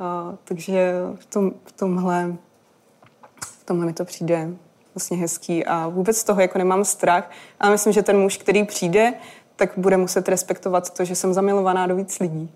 A, 0.00 0.34
takže 0.44 0.94
v, 1.14 1.26
tom, 1.26 1.52
v 1.64 1.72
tomhle 1.72 2.36
v 3.60 3.64
tomhle 3.64 3.86
mi 3.86 3.92
to 3.92 4.04
přijde 4.04 4.50
vlastně 4.94 5.16
hezký 5.16 5.66
a 5.66 5.88
vůbec 5.88 6.16
z 6.16 6.24
toho 6.24 6.40
jako 6.40 6.58
nemám 6.58 6.84
strach. 6.84 7.30
A 7.60 7.70
myslím, 7.70 7.92
že 7.92 8.02
ten 8.02 8.18
muž, 8.18 8.36
který 8.36 8.64
přijde, 8.64 9.14
tak 9.56 9.70
bude 9.76 9.96
muset 9.96 10.28
respektovat 10.28 10.90
to, 10.90 11.04
že 11.04 11.14
jsem 11.14 11.34
zamilovaná 11.34 11.86
do 11.86 11.96
víc 11.96 12.18
lidí. 12.18 12.50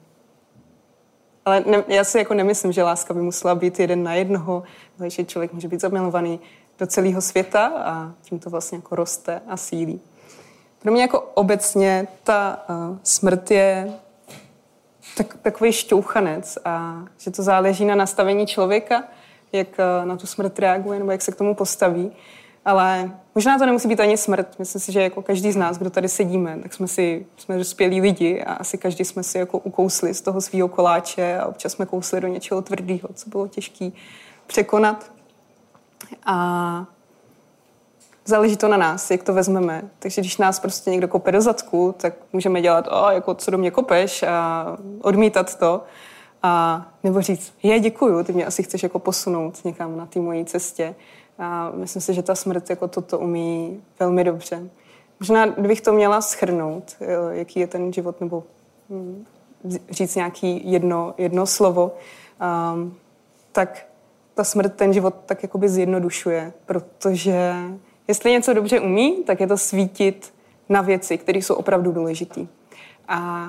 Ale 1.44 1.64
ne, 1.66 1.84
já 1.88 2.04
si 2.04 2.18
jako 2.18 2.34
nemyslím, 2.34 2.72
že 2.72 2.82
láska 2.82 3.14
by 3.14 3.22
musela 3.22 3.54
být 3.54 3.80
jeden 3.80 4.02
na 4.02 4.14
jednoho, 4.14 4.62
ale 4.98 5.10
že 5.10 5.24
člověk 5.24 5.52
může 5.52 5.68
být 5.68 5.80
zamilovaný 5.80 6.40
do 6.78 6.86
celého 6.86 7.20
světa 7.20 7.66
a 7.66 8.12
tím 8.22 8.38
to 8.38 8.50
vlastně 8.50 8.78
jako 8.78 8.96
roste 8.96 9.40
a 9.48 9.56
sílí. 9.56 10.00
Pro 10.78 10.92
mě 10.92 11.02
jako 11.02 11.20
obecně 11.20 12.08
ta 12.24 12.64
uh, 12.68 12.96
smrt 13.02 13.50
je 13.50 13.92
tak, 15.16 15.36
takový 15.42 15.72
šťouchanec 15.72 16.58
a 16.64 17.04
že 17.18 17.30
to 17.30 17.42
záleží 17.42 17.84
na 17.84 17.94
nastavení 17.94 18.46
člověka, 18.46 19.04
jak 19.54 19.68
uh, 19.68 20.08
na 20.08 20.16
tu 20.16 20.26
smrt 20.26 20.58
reaguje 20.58 20.98
nebo 20.98 21.10
jak 21.10 21.22
se 21.22 21.32
k 21.32 21.36
tomu 21.36 21.54
postaví. 21.54 22.12
Ale 22.64 23.10
možná 23.34 23.58
to 23.58 23.66
nemusí 23.66 23.88
být 23.88 24.00
ani 24.00 24.16
smrt. 24.16 24.58
Myslím 24.58 24.80
si, 24.80 24.92
že 24.92 25.02
jako 25.02 25.22
každý 25.22 25.52
z 25.52 25.56
nás, 25.56 25.78
kdo 25.78 25.90
tady 25.90 26.08
sedíme, 26.08 26.58
tak 26.62 26.74
jsme 26.74 26.88
si 26.88 27.26
jsme 27.36 27.58
dospělí 27.58 28.00
lidi 28.00 28.42
a 28.42 28.52
asi 28.52 28.78
každý 28.78 29.04
jsme 29.04 29.22
si 29.22 29.38
jako 29.38 29.58
ukousli 29.58 30.14
z 30.14 30.20
toho 30.20 30.40
svého 30.40 30.68
koláče 30.68 31.38
a 31.38 31.46
občas 31.46 31.72
jsme 31.72 31.86
kousli 31.86 32.20
do 32.20 32.28
něčeho 32.28 32.62
tvrdého, 32.62 33.08
co 33.14 33.30
bylo 33.30 33.48
těžké 33.48 33.90
překonat. 34.46 35.10
A 36.26 36.86
záleží 38.24 38.56
to 38.56 38.68
na 38.68 38.76
nás, 38.76 39.10
jak 39.10 39.22
to 39.22 39.34
vezmeme. 39.34 39.82
Takže 39.98 40.20
když 40.20 40.36
nás 40.36 40.60
prostě 40.60 40.90
někdo 40.90 41.08
kope 41.08 41.32
do 41.32 41.40
zadku, 41.40 41.94
tak 41.98 42.14
můžeme 42.32 42.62
dělat, 42.62 42.88
o, 42.90 43.10
jako 43.10 43.34
co 43.34 43.50
do 43.50 43.58
mě 43.58 43.70
kopeš 43.70 44.22
a 44.22 44.66
odmítat 45.02 45.58
to. 45.58 45.82
A 46.46 46.86
nebo 47.02 47.20
říct, 47.20 47.54
je, 47.62 47.80
děkuju, 47.80 48.24
ty 48.24 48.32
mě 48.32 48.46
asi 48.46 48.62
chceš 48.62 48.82
jako 48.82 48.98
posunout 48.98 49.64
někam 49.64 49.96
na 49.96 50.06
té 50.06 50.20
mojí 50.20 50.44
cestě. 50.44 50.94
A 51.38 51.70
myslím 51.70 52.02
si, 52.02 52.14
že 52.14 52.22
ta 52.22 52.34
smrt 52.34 52.70
jako 52.70 52.88
toto 52.88 53.18
umí 53.18 53.82
velmi 54.00 54.24
dobře. 54.24 54.68
Možná, 55.20 55.46
kdybych 55.46 55.80
to 55.80 55.92
měla 55.92 56.20
schrnout, 56.20 56.96
jaký 57.30 57.60
je 57.60 57.66
ten 57.66 57.92
život, 57.92 58.20
nebo 58.20 58.44
hm, 58.90 59.24
říct 59.90 60.14
nějaký 60.14 60.72
jedno, 60.72 61.14
jedno 61.18 61.46
slovo, 61.46 61.96
um, 62.74 62.94
tak 63.52 63.86
ta 64.34 64.44
smrt 64.44 64.74
ten 64.74 64.92
život 64.92 65.14
tak 65.26 65.42
jakoby 65.42 65.68
zjednodušuje, 65.68 66.52
protože 66.66 67.54
jestli 68.08 68.30
něco 68.30 68.54
dobře 68.54 68.80
umí, 68.80 69.22
tak 69.22 69.40
je 69.40 69.46
to 69.46 69.58
svítit 69.58 70.34
na 70.68 70.80
věci, 70.80 71.18
které 71.18 71.38
jsou 71.38 71.54
opravdu 71.54 71.92
důležité. 71.92 72.46
A 73.08 73.48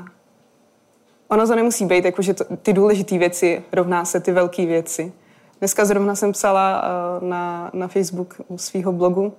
ono 1.27 1.47
to 1.47 1.55
nemusí 1.55 1.85
být, 1.85 2.05
jako, 2.05 2.21
že 2.21 2.33
to, 2.33 2.43
ty 2.57 2.73
důležité 2.73 3.17
věci 3.17 3.63
rovná 3.73 4.05
se 4.05 4.19
ty 4.19 4.31
velké 4.31 4.65
věci. 4.65 5.13
Dneska 5.59 5.85
zrovna 5.85 6.15
jsem 6.15 6.31
psala 6.31 6.83
uh, 7.21 7.27
na, 7.29 7.69
na 7.73 7.87
Facebook 7.87 8.35
svého 8.55 8.91
blogu, 8.91 9.33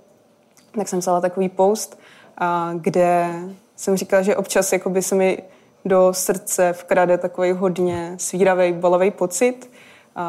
tak 0.76 0.88
jsem 0.88 1.00
psala 1.00 1.21
takový 1.21 1.49
post, 1.49 2.00
uh, 2.40 2.81
kde 2.81 3.35
jsem 3.76 3.97
říkala, 3.97 4.23
že 4.23 4.37
občas 4.37 4.73
jakoby 4.73 5.02
se 5.02 5.14
mi 5.14 5.43
do 5.85 6.09
srdce 6.12 6.73
vkrade 6.73 7.19
takový 7.19 7.52
hodně 7.52 8.14
svíravý, 8.19 8.73
bolavý 8.73 9.11
pocit, 9.11 9.71
uh, 10.16 10.23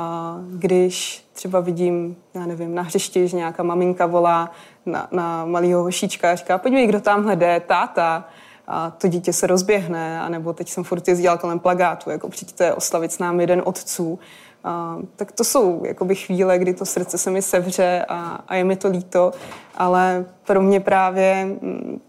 když 0.59 1.25
třeba 1.33 1.59
vidím, 1.59 2.15
já 2.33 2.45
nevím, 2.45 2.75
na 2.75 2.81
hřišti, 2.81 3.27
že 3.27 3.37
nějaká 3.37 3.63
maminka 3.63 4.05
volá 4.05 4.51
na, 4.85 5.07
na 5.11 5.45
malého 5.45 5.83
hošíčka 5.83 6.31
a 6.31 6.35
říká, 6.35 6.57
podívej, 6.57 6.87
kdo 6.87 7.01
tamhle 7.01 7.35
jde, 7.35 7.59
táta, 7.59 8.29
a 8.67 8.91
to 8.91 9.07
dítě 9.07 9.33
se 9.33 9.47
rozběhne, 9.47 10.21
anebo 10.21 10.53
teď 10.53 10.69
jsem 10.69 10.83
furt 10.83 11.07
jezdila 11.07 11.37
kolem 11.37 11.59
plagátu, 11.59 12.09
jako 12.09 12.29
přijďte 12.29 12.73
oslavit 12.73 13.11
s 13.11 13.19
námi 13.19 13.43
jeden 13.43 13.61
otců. 13.65 14.19
A, 14.63 14.97
tak 15.15 15.31
to 15.31 15.43
jsou 15.43 15.85
jakoby 15.85 16.15
chvíle, 16.15 16.59
kdy 16.59 16.73
to 16.73 16.85
srdce 16.85 17.17
se 17.17 17.31
mi 17.31 17.41
sevře 17.41 18.05
a, 18.09 18.43
a 18.47 18.55
je 18.55 18.63
mi 18.63 18.75
to 18.75 18.89
líto, 18.89 19.31
ale 19.75 20.25
pro 20.45 20.61
mě 20.61 20.79
právě 20.79 21.45
mm, 21.45 22.01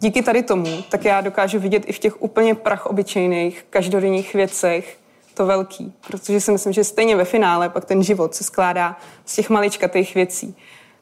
díky 0.00 0.22
tady 0.22 0.42
tomu, 0.42 0.82
tak 0.90 1.04
já 1.04 1.20
dokážu 1.20 1.58
vidět 1.58 1.82
i 1.86 1.92
v 1.92 1.98
těch 1.98 2.22
úplně 2.22 2.54
prach 2.54 2.86
obyčejných, 2.86 3.66
každodenních 3.70 4.34
věcech 4.34 4.98
to 5.34 5.46
velký, 5.46 5.92
protože 6.06 6.40
si 6.40 6.52
myslím, 6.52 6.72
že 6.72 6.84
stejně 6.84 7.16
ve 7.16 7.24
finále 7.24 7.68
pak 7.68 7.84
ten 7.84 8.02
život 8.02 8.34
se 8.34 8.44
skládá 8.44 8.96
z 9.24 9.34
těch 9.34 9.50
maličkatých 9.50 10.14
věcí. 10.14 10.56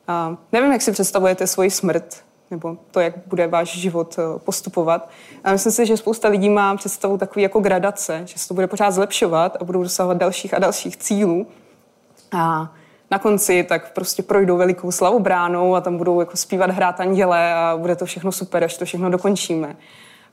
A 0.09 0.37
nevím, 0.53 0.73
jak 0.73 0.83
si 0.83 0.93
představujete 0.93 1.47
svoji 1.47 1.71
smrt, 1.71 2.25
nebo 2.51 2.77
to, 2.91 3.01
jak 3.01 3.15
bude 3.27 3.47
váš 3.47 3.79
život 3.79 4.17
eh, 4.19 4.39
postupovat. 4.39 5.11
A 5.45 5.53
myslím 5.53 5.73
si, 5.73 5.87
že 5.87 5.97
spousta 5.97 6.29
lidí 6.29 6.49
má 6.49 6.77
představu 6.77 7.19
takový 7.19 7.43
jako 7.43 7.61
gradace, 7.61 8.23
že 8.25 8.39
se 8.39 8.49
to 8.49 8.55
bude 8.55 8.67
pořád 8.67 8.91
zlepšovat 8.91 9.57
a 9.61 9.65
budou 9.65 9.83
dosahovat 9.83 10.17
dalších 10.17 10.55
a 10.55 10.59
dalších 10.59 10.97
cílů. 10.97 11.47
A 12.33 12.73
na 13.11 13.19
konci 13.19 13.65
tak 13.69 13.93
prostě 13.93 14.23
projdou 14.23 14.57
velikou 14.57 14.91
slavu 14.91 15.19
bránou 15.19 15.75
a 15.75 15.81
tam 15.81 15.97
budou 15.97 16.21
jako 16.21 16.37
zpívat, 16.37 16.71
hrát 16.71 17.01
anděle 17.01 17.55
a 17.55 17.77
bude 17.77 17.97
to 17.97 18.07
všechno 18.07 18.33
super, 18.33 18.65
až 18.65 18.77
to 18.77 18.85
všechno 18.85 19.11
dokončíme. 19.11 19.77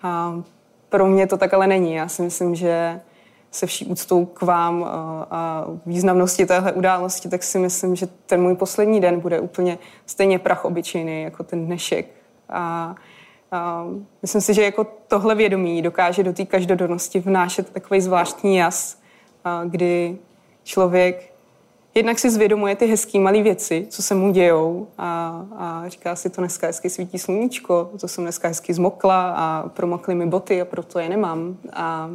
A 0.03 0.41
pro 0.89 1.07
mě 1.07 1.27
to 1.27 1.38
tak 1.38 1.53
ale 1.53 1.67
není. 1.67 1.93
Já 1.93 2.07
si 2.07 2.21
myslím, 2.21 2.55
že 2.55 3.00
se 3.51 3.65
vší 3.65 3.85
úctou 3.85 4.25
k 4.25 4.41
vám 4.41 4.83
a 5.31 5.65
významnosti 5.85 6.45
téhle 6.45 6.73
události, 6.73 7.29
tak 7.29 7.43
si 7.43 7.59
myslím, 7.59 7.95
že 7.95 8.07
ten 8.25 8.41
můj 8.41 8.55
poslední 8.55 9.01
den 9.01 9.19
bude 9.19 9.39
úplně 9.39 9.77
stejně 10.05 10.39
prach 10.39 10.65
obyčejný 10.65 11.21
jako 11.21 11.43
ten 11.43 11.65
dnešek. 11.65 12.07
A, 12.49 12.95
a 13.51 13.85
myslím 14.21 14.41
si, 14.41 14.53
že 14.53 14.63
jako 14.63 14.87
tohle 15.07 15.35
vědomí 15.35 15.81
dokáže 15.81 16.23
do 16.23 16.33
té 16.33 16.45
každodennosti 16.45 17.19
vnášet 17.19 17.69
takový 17.69 18.01
zvláštní 18.01 18.57
jas, 18.57 18.97
a 19.43 19.63
kdy 19.65 20.17
člověk 20.63 21.33
jednak 21.97 22.19
si 22.19 22.29
zvědomuje 22.29 22.75
ty 22.75 22.85
hezké 22.85 23.19
malé 23.19 23.41
věci, 23.41 23.87
co 23.89 24.03
se 24.03 24.15
mu 24.15 24.31
dějou 24.31 24.87
a, 24.97 25.41
a 25.57 25.83
říká 25.87 26.15
si, 26.15 26.29
to 26.29 26.41
dneska 26.41 26.67
hezky 26.67 26.89
svítí 26.89 27.19
sluníčko, 27.19 27.91
to 27.99 28.07
jsem 28.07 28.23
dneska 28.23 28.47
hezky 28.47 28.73
zmokla 28.73 29.33
a 29.37 29.69
promokly 29.69 30.15
mi 30.15 30.25
boty 30.25 30.61
a 30.61 30.65
proto 30.65 30.99
je 30.99 31.09
nemám. 31.09 31.57
A 31.73 32.09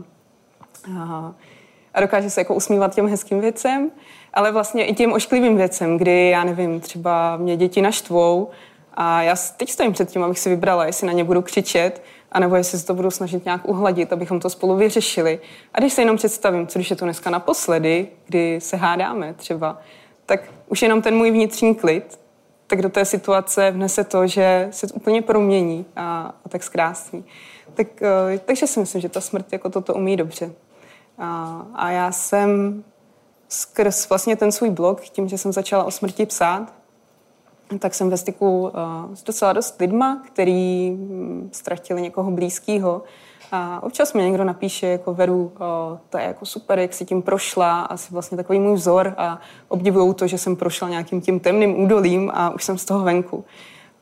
a 1.94 2.00
dokáže 2.00 2.30
se 2.30 2.40
jako 2.40 2.54
usmívat 2.54 2.94
těm 2.94 3.08
hezkým 3.08 3.40
věcem, 3.40 3.90
ale 4.34 4.52
vlastně 4.52 4.84
i 4.84 4.94
těm 4.94 5.12
ošklivým 5.12 5.56
věcem, 5.56 5.98
kdy, 5.98 6.28
já 6.28 6.44
nevím, 6.44 6.80
třeba 6.80 7.36
mě 7.36 7.56
děti 7.56 7.82
naštvou 7.82 8.50
a 8.94 9.22
já 9.22 9.36
teď 9.56 9.70
stojím 9.70 9.92
před 9.92 10.10
tím, 10.10 10.24
abych 10.24 10.38
si 10.38 10.48
vybrala, 10.48 10.86
jestli 10.86 11.06
na 11.06 11.12
ně 11.12 11.24
budu 11.24 11.42
křičet, 11.42 12.02
anebo 12.32 12.56
jestli 12.56 12.78
se 12.78 12.86
to 12.86 12.94
budu 12.94 13.10
snažit 13.10 13.44
nějak 13.44 13.68
uhladit, 13.68 14.12
abychom 14.12 14.40
to 14.40 14.50
spolu 14.50 14.76
vyřešili. 14.76 15.40
A 15.74 15.80
když 15.80 15.92
se 15.92 16.02
jenom 16.02 16.16
představím, 16.16 16.66
co 16.66 16.78
když 16.78 16.90
je 16.90 16.96
to 16.96 17.04
dneska 17.04 17.30
naposledy, 17.30 18.08
kdy 18.26 18.60
se 18.60 18.76
hádáme 18.76 19.34
třeba, 19.34 19.80
tak 20.26 20.40
už 20.68 20.82
jenom 20.82 21.02
ten 21.02 21.16
můj 21.16 21.30
vnitřní 21.30 21.74
klid, 21.74 22.20
tak 22.66 22.82
do 22.82 22.88
té 22.88 23.04
situace 23.04 23.70
vnese 23.70 24.04
to, 24.04 24.26
že 24.26 24.68
se 24.70 24.86
to 24.86 24.94
úplně 24.94 25.22
promění 25.22 25.84
a, 25.96 26.34
a 26.44 26.48
tak 26.48 26.62
zkrásní. 26.62 27.24
Tak, 27.74 27.86
uh, 28.00 28.38
takže 28.44 28.66
si 28.66 28.80
myslím, 28.80 29.00
že 29.00 29.08
ta 29.08 29.20
smrt 29.20 29.52
jako 29.52 29.70
toto 29.70 29.94
umí 29.94 30.16
dobře. 30.16 30.52
A, 31.18 31.62
a 31.74 31.90
já 31.90 32.12
jsem 32.12 32.84
skrz 33.48 34.08
vlastně 34.08 34.36
ten 34.36 34.52
svůj 34.52 34.70
blog, 34.70 35.00
tím, 35.00 35.28
že 35.28 35.38
jsem 35.38 35.52
začala 35.52 35.84
o 35.84 35.90
smrti 35.90 36.26
psát, 36.26 36.72
tak 37.78 37.94
jsem 37.94 38.10
ve 38.10 38.16
styku 38.16 38.60
uh, 38.60 39.14
s 39.14 39.22
docela 39.22 39.52
dost 39.52 39.80
lidma, 39.80 40.22
který 40.26 40.90
um, 40.90 41.48
ztratili 41.52 42.02
někoho 42.02 42.30
blízkého. 42.30 43.02
A 43.52 43.82
občas 43.82 44.12
mi 44.12 44.22
někdo 44.22 44.44
napíše, 44.44 44.86
jako 44.86 45.14
Veru, 45.14 45.44
uh, 45.44 45.98
to 46.10 46.18
je 46.18 46.24
jako 46.24 46.46
super, 46.46 46.78
jak 46.78 46.94
si 46.94 47.04
tím 47.04 47.22
prošla, 47.22 47.80
asi 47.80 48.14
vlastně 48.14 48.36
takový 48.36 48.58
můj 48.58 48.74
vzor 48.74 49.14
a 49.16 49.40
obdivují 49.68 50.14
to, 50.14 50.26
že 50.26 50.38
jsem 50.38 50.56
prošla 50.56 50.88
nějakým 50.88 51.20
tím 51.20 51.40
temným 51.40 51.82
údolím 51.82 52.30
a 52.34 52.50
už 52.50 52.64
jsem 52.64 52.78
z 52.78 52.84
toho 52.84 53.04
venku. 53.04 53.44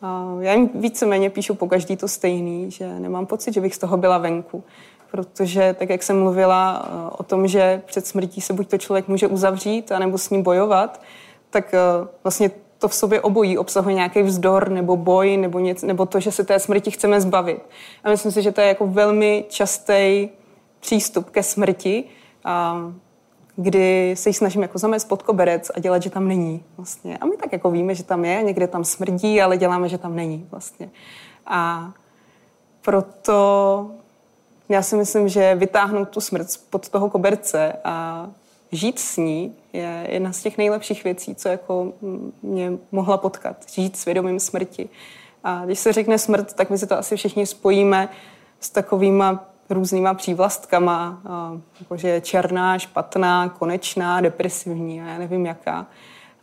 Uh, 0.02 0.42
já 0.42 0.52
jim 0.52 0.70
víceméně 0.74 1.30
píšu 1.30 1.54
po 1.54 1.68
každý 1.68 1.96
to 1.96 2.08
stejný, 2.08 2.70
že 2.70 3.00
nemám 3.00 3.26
pocit, 3.26 3.54
že 3.54 3.60
bych 3.60 3.74
z 3.74 3.78
toho 3.78 3.96
byla 3.96 4.18
venku 4.18 4.64
protože 5.10 5.76
tak, 5.78 5.90
jak 5.90 6.02
jsem 6.02 6.20
mluvila 6.20 6.82
eh, 6.84 7.10
o 7.18 7.22
tom, 7.22 7.46
že 7.46 7.82
před 7.86 8.06
smrtí 8.06 8.40
se 8.40 8.52
buď 8.52 8.68
to 8.68 8.78
člověk 8.78 9.08
může 9.08 9.26
uzavřít, 9.26 9.92
anebo 9.92 10.18
s 10.18 10.30
ním 10.30 10.42
bojovat, 10.42 11.00
tak 11.50 11.74
eh, 11.74 11.78
vlastně 12.24 12.50
to 12.78 12.88
v 12.88 12.94
sobě 12.94 13.20
obojí 13.20 13.58
obsahuje 13.58 13.94
nějaký 13.94 14.22
vzdor 14.22 14.68
nebo 14.68 14.96
boj 14.96 15.36
nebo, 15.36 15.58
něco, 15.58 15.86
nebo 15.86 16.06
to, 16.06 16.20
že 16.20 16.32
se 16.32 16.44
té 16.44 16.58
smrti 16.58 16.90
chceme 16.90 17.20
zbavit. 17.20 17.62
A 18.04 18.10
myslím 18.10 18.32
si, 18.32 18.42
že 18.42 18.52
to 18.52 18.60
je 18.60 18.68
jako 18.68 18.86
velmi 18.86 19.44
častý 19.48 20.28
přístup 20.80 21.30
ke 21.30 21.42
smrti, 21.42 22.04
a 22.44 22.76
kdy 23.56 24.14
se 24.16 24.28
ji 24.28 24.34
snažíme 24.34 24.64
jako 24.64 24.78
zamést 24.78 25.08
pod 25.08 25.22
koberec 25.22 25.70
a 25.74 25.80
dělat, 25.80 26.02
že 26.02 26.10
tam 26.10 26.28
není 26.28 26.64
vlastně. 26.76 27.18
A 27.18 27.26
my 27.26 27.36
tak 27.36 27.52
jako 27.52 27.70
víme, 27.70 27.94
že 27.94 28.04
tam 28.04 28.24
je, 28.24 28.42
někde 28.42 28.66
tam 28.66 28.84
smrdí, 28.84 29.42
ale 29.42 29.56
děláme, 29.56 29.88
že 29.88 29.98
tam 29.98 30.16
není 30.16 30.46
vlastně. 30.50 30.90
A 31.46 31.92
proto 32.82 33.90
já 34.70 34.82
si 34.82 34.96
myslím, 34.96 35.28
že 35.28 35.54
vytáhnout 35.54 36.08
tu 36.08 36.20
smrt 36.20 36.46
pod 36.70 36.88
toho 36.88 37.10
koberce 37.10 37.72
a 37.84 38.26
žít 38.72 38.98
s 38.98 39.16
ní 39.16 39.54
je 39.72 40.06
jedna 40.08 40.32
z 40.32 40.42
těch 40.42 40.58
nejlepších 40.58 41.04
věcí, 41.04 41.34
co 41.34 41.48
jako 41.48 41.92
mě 42.42 42.72
mohla 42.92 43.16
potkat. 43.16 43.56
Žít 43.70 43.96
svědomím 43.96 44.40
smrti. 44.40 44.88
A 45.44 45.64
když 45.64 45.78
se 45.78 45.92
řekne 45.92 46.18
smrt, 46.18 46.52
tak 46.52 46.70
my 46.70 46.78
si 46.78 46.86
to 46.86 46.98
asi 46.98 47.16
všichni 47.16 47.46
spojíme 47.46 48.08
s 48.60 48.70
takovýma 48.70 49.44
různýma 49.70 50.14
přívlastkama, 50.14 51.22
jako 51.80 51.96
že 51.96 52.08
je 52.08 52.20
černá, 52.20 52.78
špatná, 52.78 53.48
konečná, 53.48 54.20
depresivní 54.20 55.02
a 55.02 55.06
já 55.06 55.18
nevím 55.18 55.46
jaká. 55.46 55.86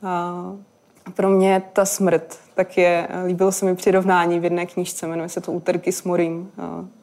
A 0.04 1.12
pro 1.14 1.30
mě 1.30 1.62
ta 1.74 1.86
smrt, 1.86 2.40
tak 2.56 2.78
je, 2.78 3.08
líbilo 3.26 3.52
se 3.52 3.66
mi 3.66 3.76
přirovnání 3.76 4.40
v 4.40 4.44
jedné 4.44 4.66
knížce, 4.66 5.08
jmenuje 5.08 5.30
se 5.30 5.42
to 5.42 5.52
Úterky 5.52 5.92
s 5.92 6.04
morím, 6.04 6.52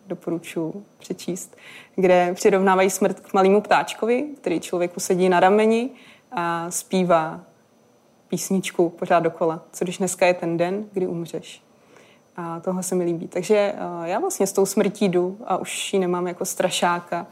doporučuji 0.07 0.85
přečíst, 0.99 1.57
kde 1.97 2.35
přirovnávají 2.35 2.91
smrt 2.91 3.21
k 3.21 3.35
malému 3.35 3.61
ptáčkovi, 3.61 4.29
který 4.41 4.61
člověku 4.61 5.01
sedí 5.01 5.29
na 5.29 5.41
rameni 5.41 5.91
a 6.33 6.71
zpívá 6.71 7.41
písničku 8.29 8.89
pořád 8.89 9.21
dokola. 9.21 9.63
Co 9.73 9.85
když 9.85 9.99
dneska 9.99 10.27
je 10.27 10.35
ten 10.35 10.57
den, 10.57 10.85
kdy 10.93 11.07
umřeš? 11.07 11.63
A 12.37 12.61
tohle 12.61 12.83
se 12.83 12.95
mi 12.95 13.05
líbí. 13.05 13.29
Takže 13.29 13.75
já 14.05 14.19
vlastně 14.19 14.47
s 14.47 14.53
tou 14.53 14.67
smrtí 14.67 15.09
jdu 15.09 15.39
a 15.45 15.57
už 15.57 15.93
ji 15.95 16.01
nemám 16.01 16.27
jako 16.27 16.45
strašáka. 16.45 17.27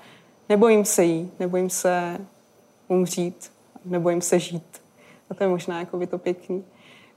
Nebojím 0.48 0.84
se 0.84 1.04
jí, 1.04 1.30
nebojím 1.38 1.70
se 1.70 2.18
umřít, 2.88 3.52
nebojím 3.84 4.20
se 4.20 4.38
žít. 4.38 4.82
A 5.30 5.34
to 5.34 5.44
je 5.44 5.48
možná 5.48 5.80
jako 5.80 5.96
by 5.96 6.06
to 6.06 6.18
pěkný. 6.18 6.64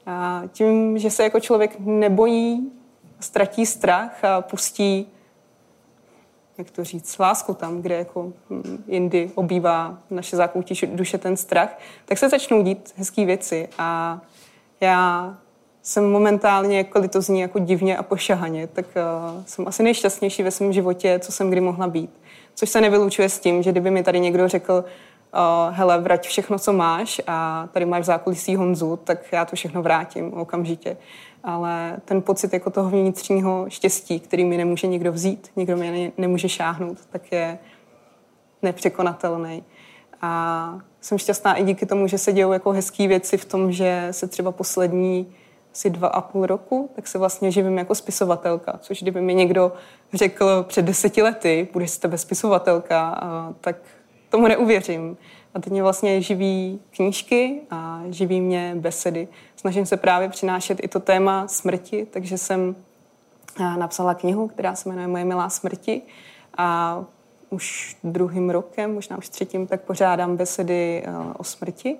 A 0.05 0.43
tím, 0.51 0.97
že 0.97 1.11
se 1.11 1.23
jako 1.23 1.39
člověk 1.39 1.79
nebojí, 1.79 2.71
ztratí 3.19 3.65
strach 3.65 4.23
a 4.23 4.41
pustí, 4.41 5.07
jak 6.57 6.71
to 6.71 6.83
říct, 6.83 7.19
lásku 7.19 7.53
tam, 7.53 7.81
kde 7.81 7.95
jako 7.95 8.31
hm, 8.49 8.83
jindy 8.87 9.31
obývá 9.35 9.97
naše 10.09 10.35
zákoutí 10.35 10.87
duše 10.87 11.17
ten 11.17 11.37
strach, 11.37 11.79
tak 12.05 12.17
se 12.17 12.29
začnou 12.29 12.63
dít 12.63 12.93
hezké 12.97 13.25
věci. 13.25 13.69
A 13.77 14.21
já 14.81 15.37
jsem 15.81 16.11
momentálně, 16.11 16.77
jakkoliv 16.77 17.11
to 17.11 17.21
zní 17.21 17.39
jako 17.39 17.59
divně 17.59 17.97
a 17.97 18.03
pošahaně, 18.03 18.67
tak 18.67 18.85
uh, 18.85 19.43
jsem 19.45 19.67
asi 19.67 19.83
nejšťastnější 19.83 20.43
ve 20.43 20.51
svém 20.51 20.73
životě, 20.73 21.19
co 21.19 21.31
jsem 21.31 21.49
kdy 21.49 21.61
mohla 21.61 21.87
být. 21.87 22.09
Což 22.55 22.69
se 22.69 22.81
nevylučuje 22.81 23.29
s 23.29 23.39
tím, 23.39 23.63
že 23.63 23.71
kdyby 23.71 23.91
mi 23.91 24.03
tady 24.03 24.19
někdo 24.19 24.47
řekl, 24.47 24.85
uh, 25.35 25.75
hele, 25.75 26.01
vrať 26.01 26.27
všechno, 26.27 26.59
co 26.59 26.73
máš 26.73 27.21
a 27.27 27.67
tady 27.71 27.85
máš 27.85 28.05
zákulisí 28.05 28.55
Honzu, 28.55 28.99
tak 29.03 29.19
já 29.31 29.45
to 29.45 29.55
všechno 29.55 29.81
vrátím 29.81 30.33
okamžitě. 30.33 30.97
Ale 31.43 31.97
ten 32.05 32.21
pocit 32.21 32.53
jako 32.53 32.69
toho 32.69 32.89
vnitřního 32.89 33.65
štěstí, 33.67 34.19
který 34.19 34.45
mi 34.45 34.57
nemůže 34.57 34.87
nikdo 34.87 35.11
vzít, 35.11 35.51
nikdo 35.55 35.77
mi 35.77 36.13
nemůže 36.17 36.49
šáhnout, 36.49 36.97
tak 37.09 37.31
je 37.31 37.59
nepřekonatelný. 38.61 39.63
A 40.21 40.79
jsem 41.01 41.17
šťastná 41.17 41.53
i 41.53 41.63
díky 41.63 41.85
tomu, 41.85 42.07
že 42.07 42.17
se 42.17 42.33
dějou 42.33 42.51
jako 42.51 42.71
hezké 42.71 43.07
věci 43.07 43.37
v 43.37 43.45
tom, 43.45 43.71
že 43.71 44.07
se 44.11 44.27
třeba 44.27 44.51
poslední 44.51 45.35
asi 45.73 45.89
dva 45.89 46.07
a 46.07 46.21
půl 46.21 46.45
roku, 46.45 46.89
tak 46.95 47.07
se 47.07 47.17
vlastně 47.17 47.51
živím 47.51 47.77
jako 47.77 47.95
spisovatelka, 47.95 48.77
což 48.81 49.01
kdyby 49.01 49.21
mi 49.21 49.33
někdo 49.33 49.73
řekl 50.13 50.63
před 50.67 50.85
deseti 50.85 51.21
lety, 51.21 51.67
budeš 51.73 51.91
z 51.91 51.97
tebe 51.97 52.17
spisovatelka, 52.17 53.23
tak 53.61 53.75
tomu 54.35 54.47
neuvěřím. 54.47 55.17
A 55.53 55.59
teď 55.59 55.71
mě 55.71 55.83
vlastně 55.83 56.21
živí 56.21 56.79
knížky 56.95 57.61
a 57.71 58.01
živí 58.09 58.41
mě 58.41 58.75
besedy. 58.75 59.27
Snažím 59.55 59.85
se 59.85 59.97
právě 59.97 60.29
přinášet 60.29 60.79
i 60.83 60.87
to 60.87 60.99
téma 60.99 61.47
smrti, 61.47 62.07
takže 62.11 62.37
jsem 62.37 62.75
napsala 63.77 64.13
knihu, 64.13 64.47
která 64.47 64.75
se 64.75 64.89
jmenuje 64.89 65.07
Moje 65.07 65.25
milá 65.25 65.49
smrti 65.49 66.01
a 66.57 66.99
už 67.49 67.97
druhým 68.03 68.49
rokem, 68.49 68.93
možná 68.93 69.17
už 69.17 69.29
třetím, 69.29 69.67
tak 69.67 69.81
pořádám 69.81 70.37
besedy 70.37 71.03
o 71.37 71.43
smrti. 71.43 71.95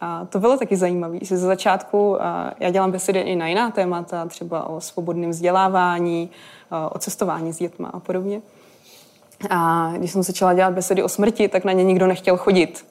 A 0.00 0.24
to 0.24 0.38
bylo 0.38 0.58
taky 0.58 0.76
zajímavé, 0.76 1.18
že 1.22 1.36
ze 1.36 1.46
začátku 1.46 2.16
já 2.60 2.70
dělám 2.70 2.90
besedy 2.90 3.20
i 3.20 3.36
na 3.36 3.46
jiná 3.46 3.70
témata, 3.70 4.26
třeba 4.26 4.68
o 4.68 4.80
svobodném 4.80 5.30
vzdělávání, 5.30 6.30
o 6.92 6.98
cestování 6.98 7.52
s 7.52 7.58
dětma 7.58 7.88
a 7.88 8.00
podobně. 8.00 8.42
A 9.50 9.92
když 9.96 10.10
jsem 10.10 10.22
začala 10.22 10.54
dělat 10.54 10.74
besedy 10.74 11.02
o 11.02 11.08
smrti, 11.08 11.48
tak 11.48 11.64
na 11.64 11.72
ně 11.72 11.84
nikdo 11.84 12.06
nechtěl 12.06 12.36
chodit. 12.36 12.86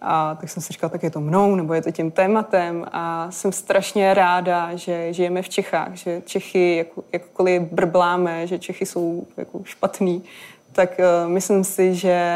A 0.00 0.34
tak 0.40 0.50
jsem 0.50 0.62
si 0.62 0.72
říkala, 0.72 0.90
tak 0.90 1.02
je 1.02 1.10
to 1.10 1.20
mnou, 1.20 1.54
nebo 1.54 1.74
je 1.74 1.82
to 1.82 1.90
tím 1.90 2.10
tématem. 2.10 2.86
A 2.92 3.30
jsem 3.30 3.52
strašně 3.52 4.14
ráda, 4.14 4.76
že 4.76 5.12
žijeme 5.12 5.42
v 5.42 5.48
Čechách, 5.48 5.94
že 5.94 6.22
Čechy, 6.24 6.76
jak, 6.76 6.86
jakkoliv 7.12 7.62
brbláme, 7.62 8.46
že 8.46 8.58
Čechy 8.58 8.86
jsou 8.86 9.26
jako 9.36 9.60
špatný, 9.64 10.22
tak 10.72 10.90
uh, 10.98 11.30
myslím 11.30 11.64
si, 11.64 11.94
že 11.94 12.26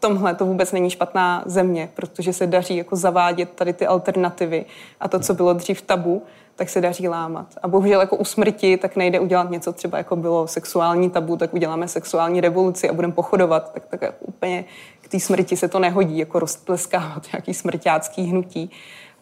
tomhle 0.00 0.34
to 0.34 0.46
vůbec 0.46 0.72
není 0.72 0.90
špatná 0.90 1.42
země, 1.46 1.90
protože 1.94 2.32
se 2.32 2.46
daří 2.46 2.76
jako 2.76 2.96
zavádět 2.96 3.50
tady 3.50 3.72
ty 3.72 3.86
alternativy 3.86 4.64
a 5.00 5.08
to, 5.08 5.20
co 5.20 5.34
bylo 5.34 5.52
dřív 5.52 5.82
tabu, 5.82 6.22
tak 6.58 6.68
se 6.68 6.80
daří 6.80 7.08
lámat. 7.08 7.46
A 7.62 7.68
bohužel 7.68 8.00
jako 8.00 8.16
u 8.16 8.24
smrti 8.24 8.76
tak 8.76 8.96
nejde 8.96 9.20
udělat 9.20 9.50
něco, 9.50 9.72
třeba 9.72 9.98
jako 9.98 10.16
bylo 10.16 10.46
sexuální 10.46 11.10
tabu, 11.10 11.36
tak 11.36 11.54
uděláme 11.54 11.88
sexuální 11.88 12.40
revoluci 12.40 12.88
a 12.88 12.92
budeme 12.92 13.12
pochodovat, 13.12 13.72
tak, 13.72 13.86
tak 13.86 14.14
úplně 14.20 14.64
k 15.00 15.08
té 15.08 15.20
smrti 15.20 15.56
se 15.56 15.68
to 15.68 15.78
nehodí, 15.78 16.18
jako 16.18 16.38
roztleskávat 16.38 17.22
nějaký 17.32 17.54
smrťácký 17.54 18.22
hnutí. 18.22 18.70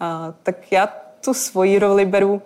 A, 0.00 0.34
tak 0.42 0.72
já 0.72 0.88
tu 1.24 1.34
svoji 1.34 1.78
roli 1.78 2.04
beru 2.04 2.42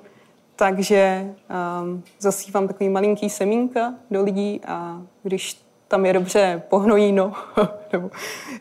takže 0.60 1.34
um, 1.82 2.02
zasívám 2.18 2.68
takový 2.68 2.88
malinký 2.88 3.30
semínka 3.30 3.94
do 4.10 4.22
lidí 4.22 4.60
a 4.66 5.02
když 5.22 5.60
tam 5.90 6.06
je 6.06 6.12
dobře 6.12 6.62
pohnojíno, 6.68 7.32
nebo 7.92 8.10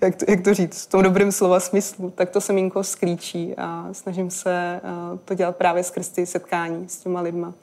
jak 0.01 0.15
to, 0.15 0.25
jak 0.27 0.41
to 0.41 0.53
říct, 0.53 0.85
v 0.85 0.89
tom 0.89 1.03
dobrém 1.03 1.31
slova 1.31 1.59
smyslu, 1.59 2.09
tak 2.09 2.29
to 2.29 2.41
semínko 2.41 2.83
sklíčí 2.83 3.55
a 3.57 3.87
snažím 3.91 4.29
se 4.29 4.81
uh, 4.83 5.19
to 5.25 5.33
dělat 5.33 5.55
právě 5.55 5.83
skrz 5.83 6.09
ty 6.09 6.25
setkání 6.25 6.89
s 6.89 6.97
těma 6.97 7.21
lidma. 7.21 7.53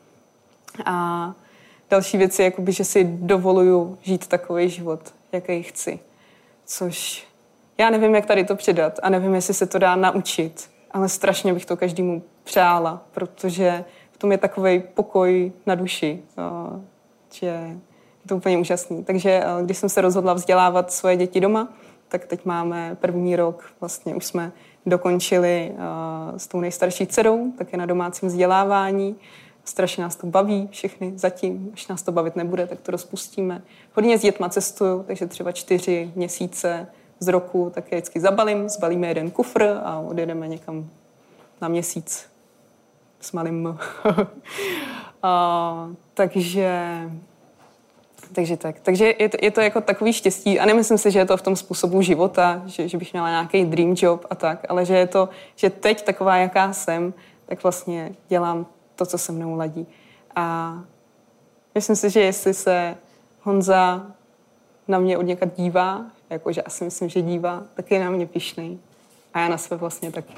A 0.85 1.35
další 1.91 2.19
věc 2.19 2.39
je, 2.39 2.45
jakoby, 2.45 2.73
že 2.73 2.85
si 2.85 3.05
dovoluju 3.05 3.99
žít 4.03 4.27
takový 4.27 4.69
život, 4.69 5.01
jaký 5.33 5.63
chci. 5.63 5.99
Což 6.65 7.27
já 7.79 7.91
nevím, 7.91 8.15
jak 8.15 8.27
tady 8.27 8.45
to 8.45 8.57
předat 8.57 9.01
a 9.03 9.11
nevím, 9.11 9.35
jestli 9.35 9.55
se 9.55 9.67
to 9.67 9.79
dá 9.79 9.97
naučit, 9.97 10.71
ale 10.91 11.09
strašně 11.09 11.55
bych 11.55 11.67
to 11.67 11.77
každému 11.77 12.23
přála, 12.45 13.03
protože 13.13 13.85
v 14.13 14.19
tom 14.19 14.33
je 14.33 14.39
takový 14.39 14.83
pokoj 14.95 15.53
na 15.67 15.75
duši, 15.75 16.23
uh, 16.39 16.81
že 17.33 17.77
to 18.27 18.37
úplně 18.37 18.59
úžasný. 18.59 19.05
Takže 19.05 19.31
eh, 19.31 19.65
když 19.65 19.79
jsem 19.79 19.89
se 19.89 20.01
rozhodla 20.01 20.35
vzdělávat 20.35 20.93
svoje 20.93 21.17
děti 21.17 21.41
doma, 21.41 21.69
tak 22.09 22.25
teď 22.25 22.45
máme 22.45 22.97
první 23.01 23.37
rok, 23.37 23.65
vlastně 23.81 24.15
už 24.15 24.25
jsme 24.25 24.53
dokončili 24.87 25.73
uh, 25.73 26.37
s 26.37 26.47
tou 26.47 26.61
nejstarší 26.61 27.07
dcerou, 27.07 27.53
tak 27.59 27.73
je 27.73 27.79
na 27.79 27.87
domácím 27.87 28.29
vzdělávání. 28.29 29.17
Strašně 29.65 30.03
nás 30.03 30.17
to 30.17 30.27
baví 30.27 30.69
všechny 30.71 31.13
zatím. 31.17 31.71
Až 31.73 31.89
nás 31.89 32.03
to 32.03 32.13
bavit 32.13 32.37
nebude, 32.37 32.67
tak 32.67 32.81
to 32.81 32.93
rozpustíme. 32.93 33.63
Hodně 33.95 34.19
s 34.19 34.23
dětma 34.23 34.49
cestuju, 34.49 35.03
takže 35.03 35.27
třeba 35.27 35.53
čtyři 35.53 36.13
měsíce 36.15 36.87
z 37.19 37.29
roku, 37.29 37.71
tak 37.75 37.93
je 37.93 37.99
vždycky 37.99 38.21
zabalím, 38.21 38.69
zbalíme 38.69 39.07
jeden 39.07 39.31
kufr 39.31 39.63
a 39.85 39.99
odjedeme 39.99 40.49
někam 40.49 40.87
na 41.61 41.69
měsíc 41.69 42.27
s 43.21 43.33
malým. 43.33 43.67
uh, 43.67 43.77
takže 46.15 47.01
takže 48.33 48.57
tak. 48.57 48.81
Takže 48.81 49.15
je 49.19 49.29
to, 49.29 49.37
je 49.43 49.51
to 49.51 49.61
jako 49.61 49.81
takový 49.81 50.13
štěstí 50.13 50.61
a 50.61 50.67
nemyslím 50.67 50.99
si, 50.99 51.11
že 51.11 51.19
je 51.19 51.25
to 51.25 51.37
v 51.37 51.43
tom 51.43 51.57
způsobu 51.57 52.03
života, 52.03 52.63
že, 52.67 52.89
že 52.89 52.99
bych 52.99 53.13
měla 53.13 53.29
nějaký 53.31 53.65
dream 53.65 53.95
job 53.97 54.27
a 54.31 54.35
tak, 54.35 54.67
ale 54.69 54.85
že 54.85 54.97
je 54.97 55.07
to, 55.07 55.29
že 55.57 55.71
teď 55.71 56.05
taková, 56.05 56.37
jaká 56.37 56.73
jsem, 56.73 57.15
tak 57.47 57.63
vlastně 57.63 58.15
dělám 58.29 58.67
to, 58.97 59.07
co 59.07 59.19
se 59.19 59.33
mnou 59.33 59.57
ladí. 59.57 59.87
A 60.37 60.77
myslím 61.75 61.97
si, 61.97 62.11
že 62.11 62.21
jestli 62.21 62.55
se 62.55 62.97
Honza 63.43 64.07
na 64.89 64.99
mě 64.99 65.19
od 65.19 65.23
někat 65.23 65.49
dívá, 65.57 66.07
jakože 66.31 66.63
asi 66.63 66.85
myslím, 66.85 67.09
že 67.09 67.23
dívá, 67.23 67.63
tak 67.75 67.91
je 67.91 68.05
na 68.05 68.11
mě 68.11 68.27
pišnej. 68.27 68.79
A 69.35 69.41
já 69.41 69.49
na 69.49 69.59
sebe 69.59 69.77
vlastně 69.77 70.13
taky. 70.13 70.35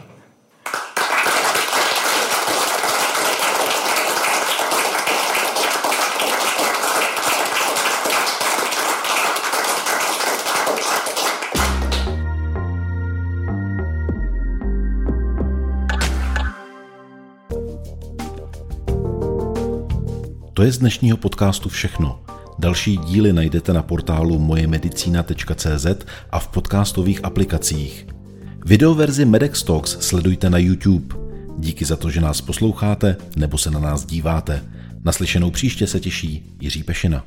To 20.59 20.64
je 20.64 20.73
z 20.73 20.79
dnešního 20.79 21.16
podcastu 21.16 21.68
všechno. 21.68 22.21
Další 22.59 22.97
díly 22.97 23.33
najdete 23.33 23.73
na 23.73 23.83
portálu 23.83 24.38
mojemedicina.cz 24.38 25.87
a 26.31 26.38
v 26.38 26.49
podcastových 26.49 27.25
aplikacích. 27.25 28.07
Videoverzi 28.66 29.25
Medex 29.25 29.62
Talks 29.62 29.97
sledujte 30.01 30.51
na 30.51 30.59
YouTube. 30.59 31.16
Díky 31.59 31.85
za 31.85 31.97
to, 31.97 32.11
že 32.11 32.21
nás 32.21 32.40
posloucháte 32.40 33.16
nebo 33.37 33.59
se 33.59 33.71
na 33.71 33.81
nás 33.81 34.07
díváte. 34.07 34.64
Naslyšenou 35.05 35.51
příště 35.51 35.87
se 35.87 36.01
těší 36.01 36.57
Jiří 36.61 36.83
Pešina. 36.83 37.25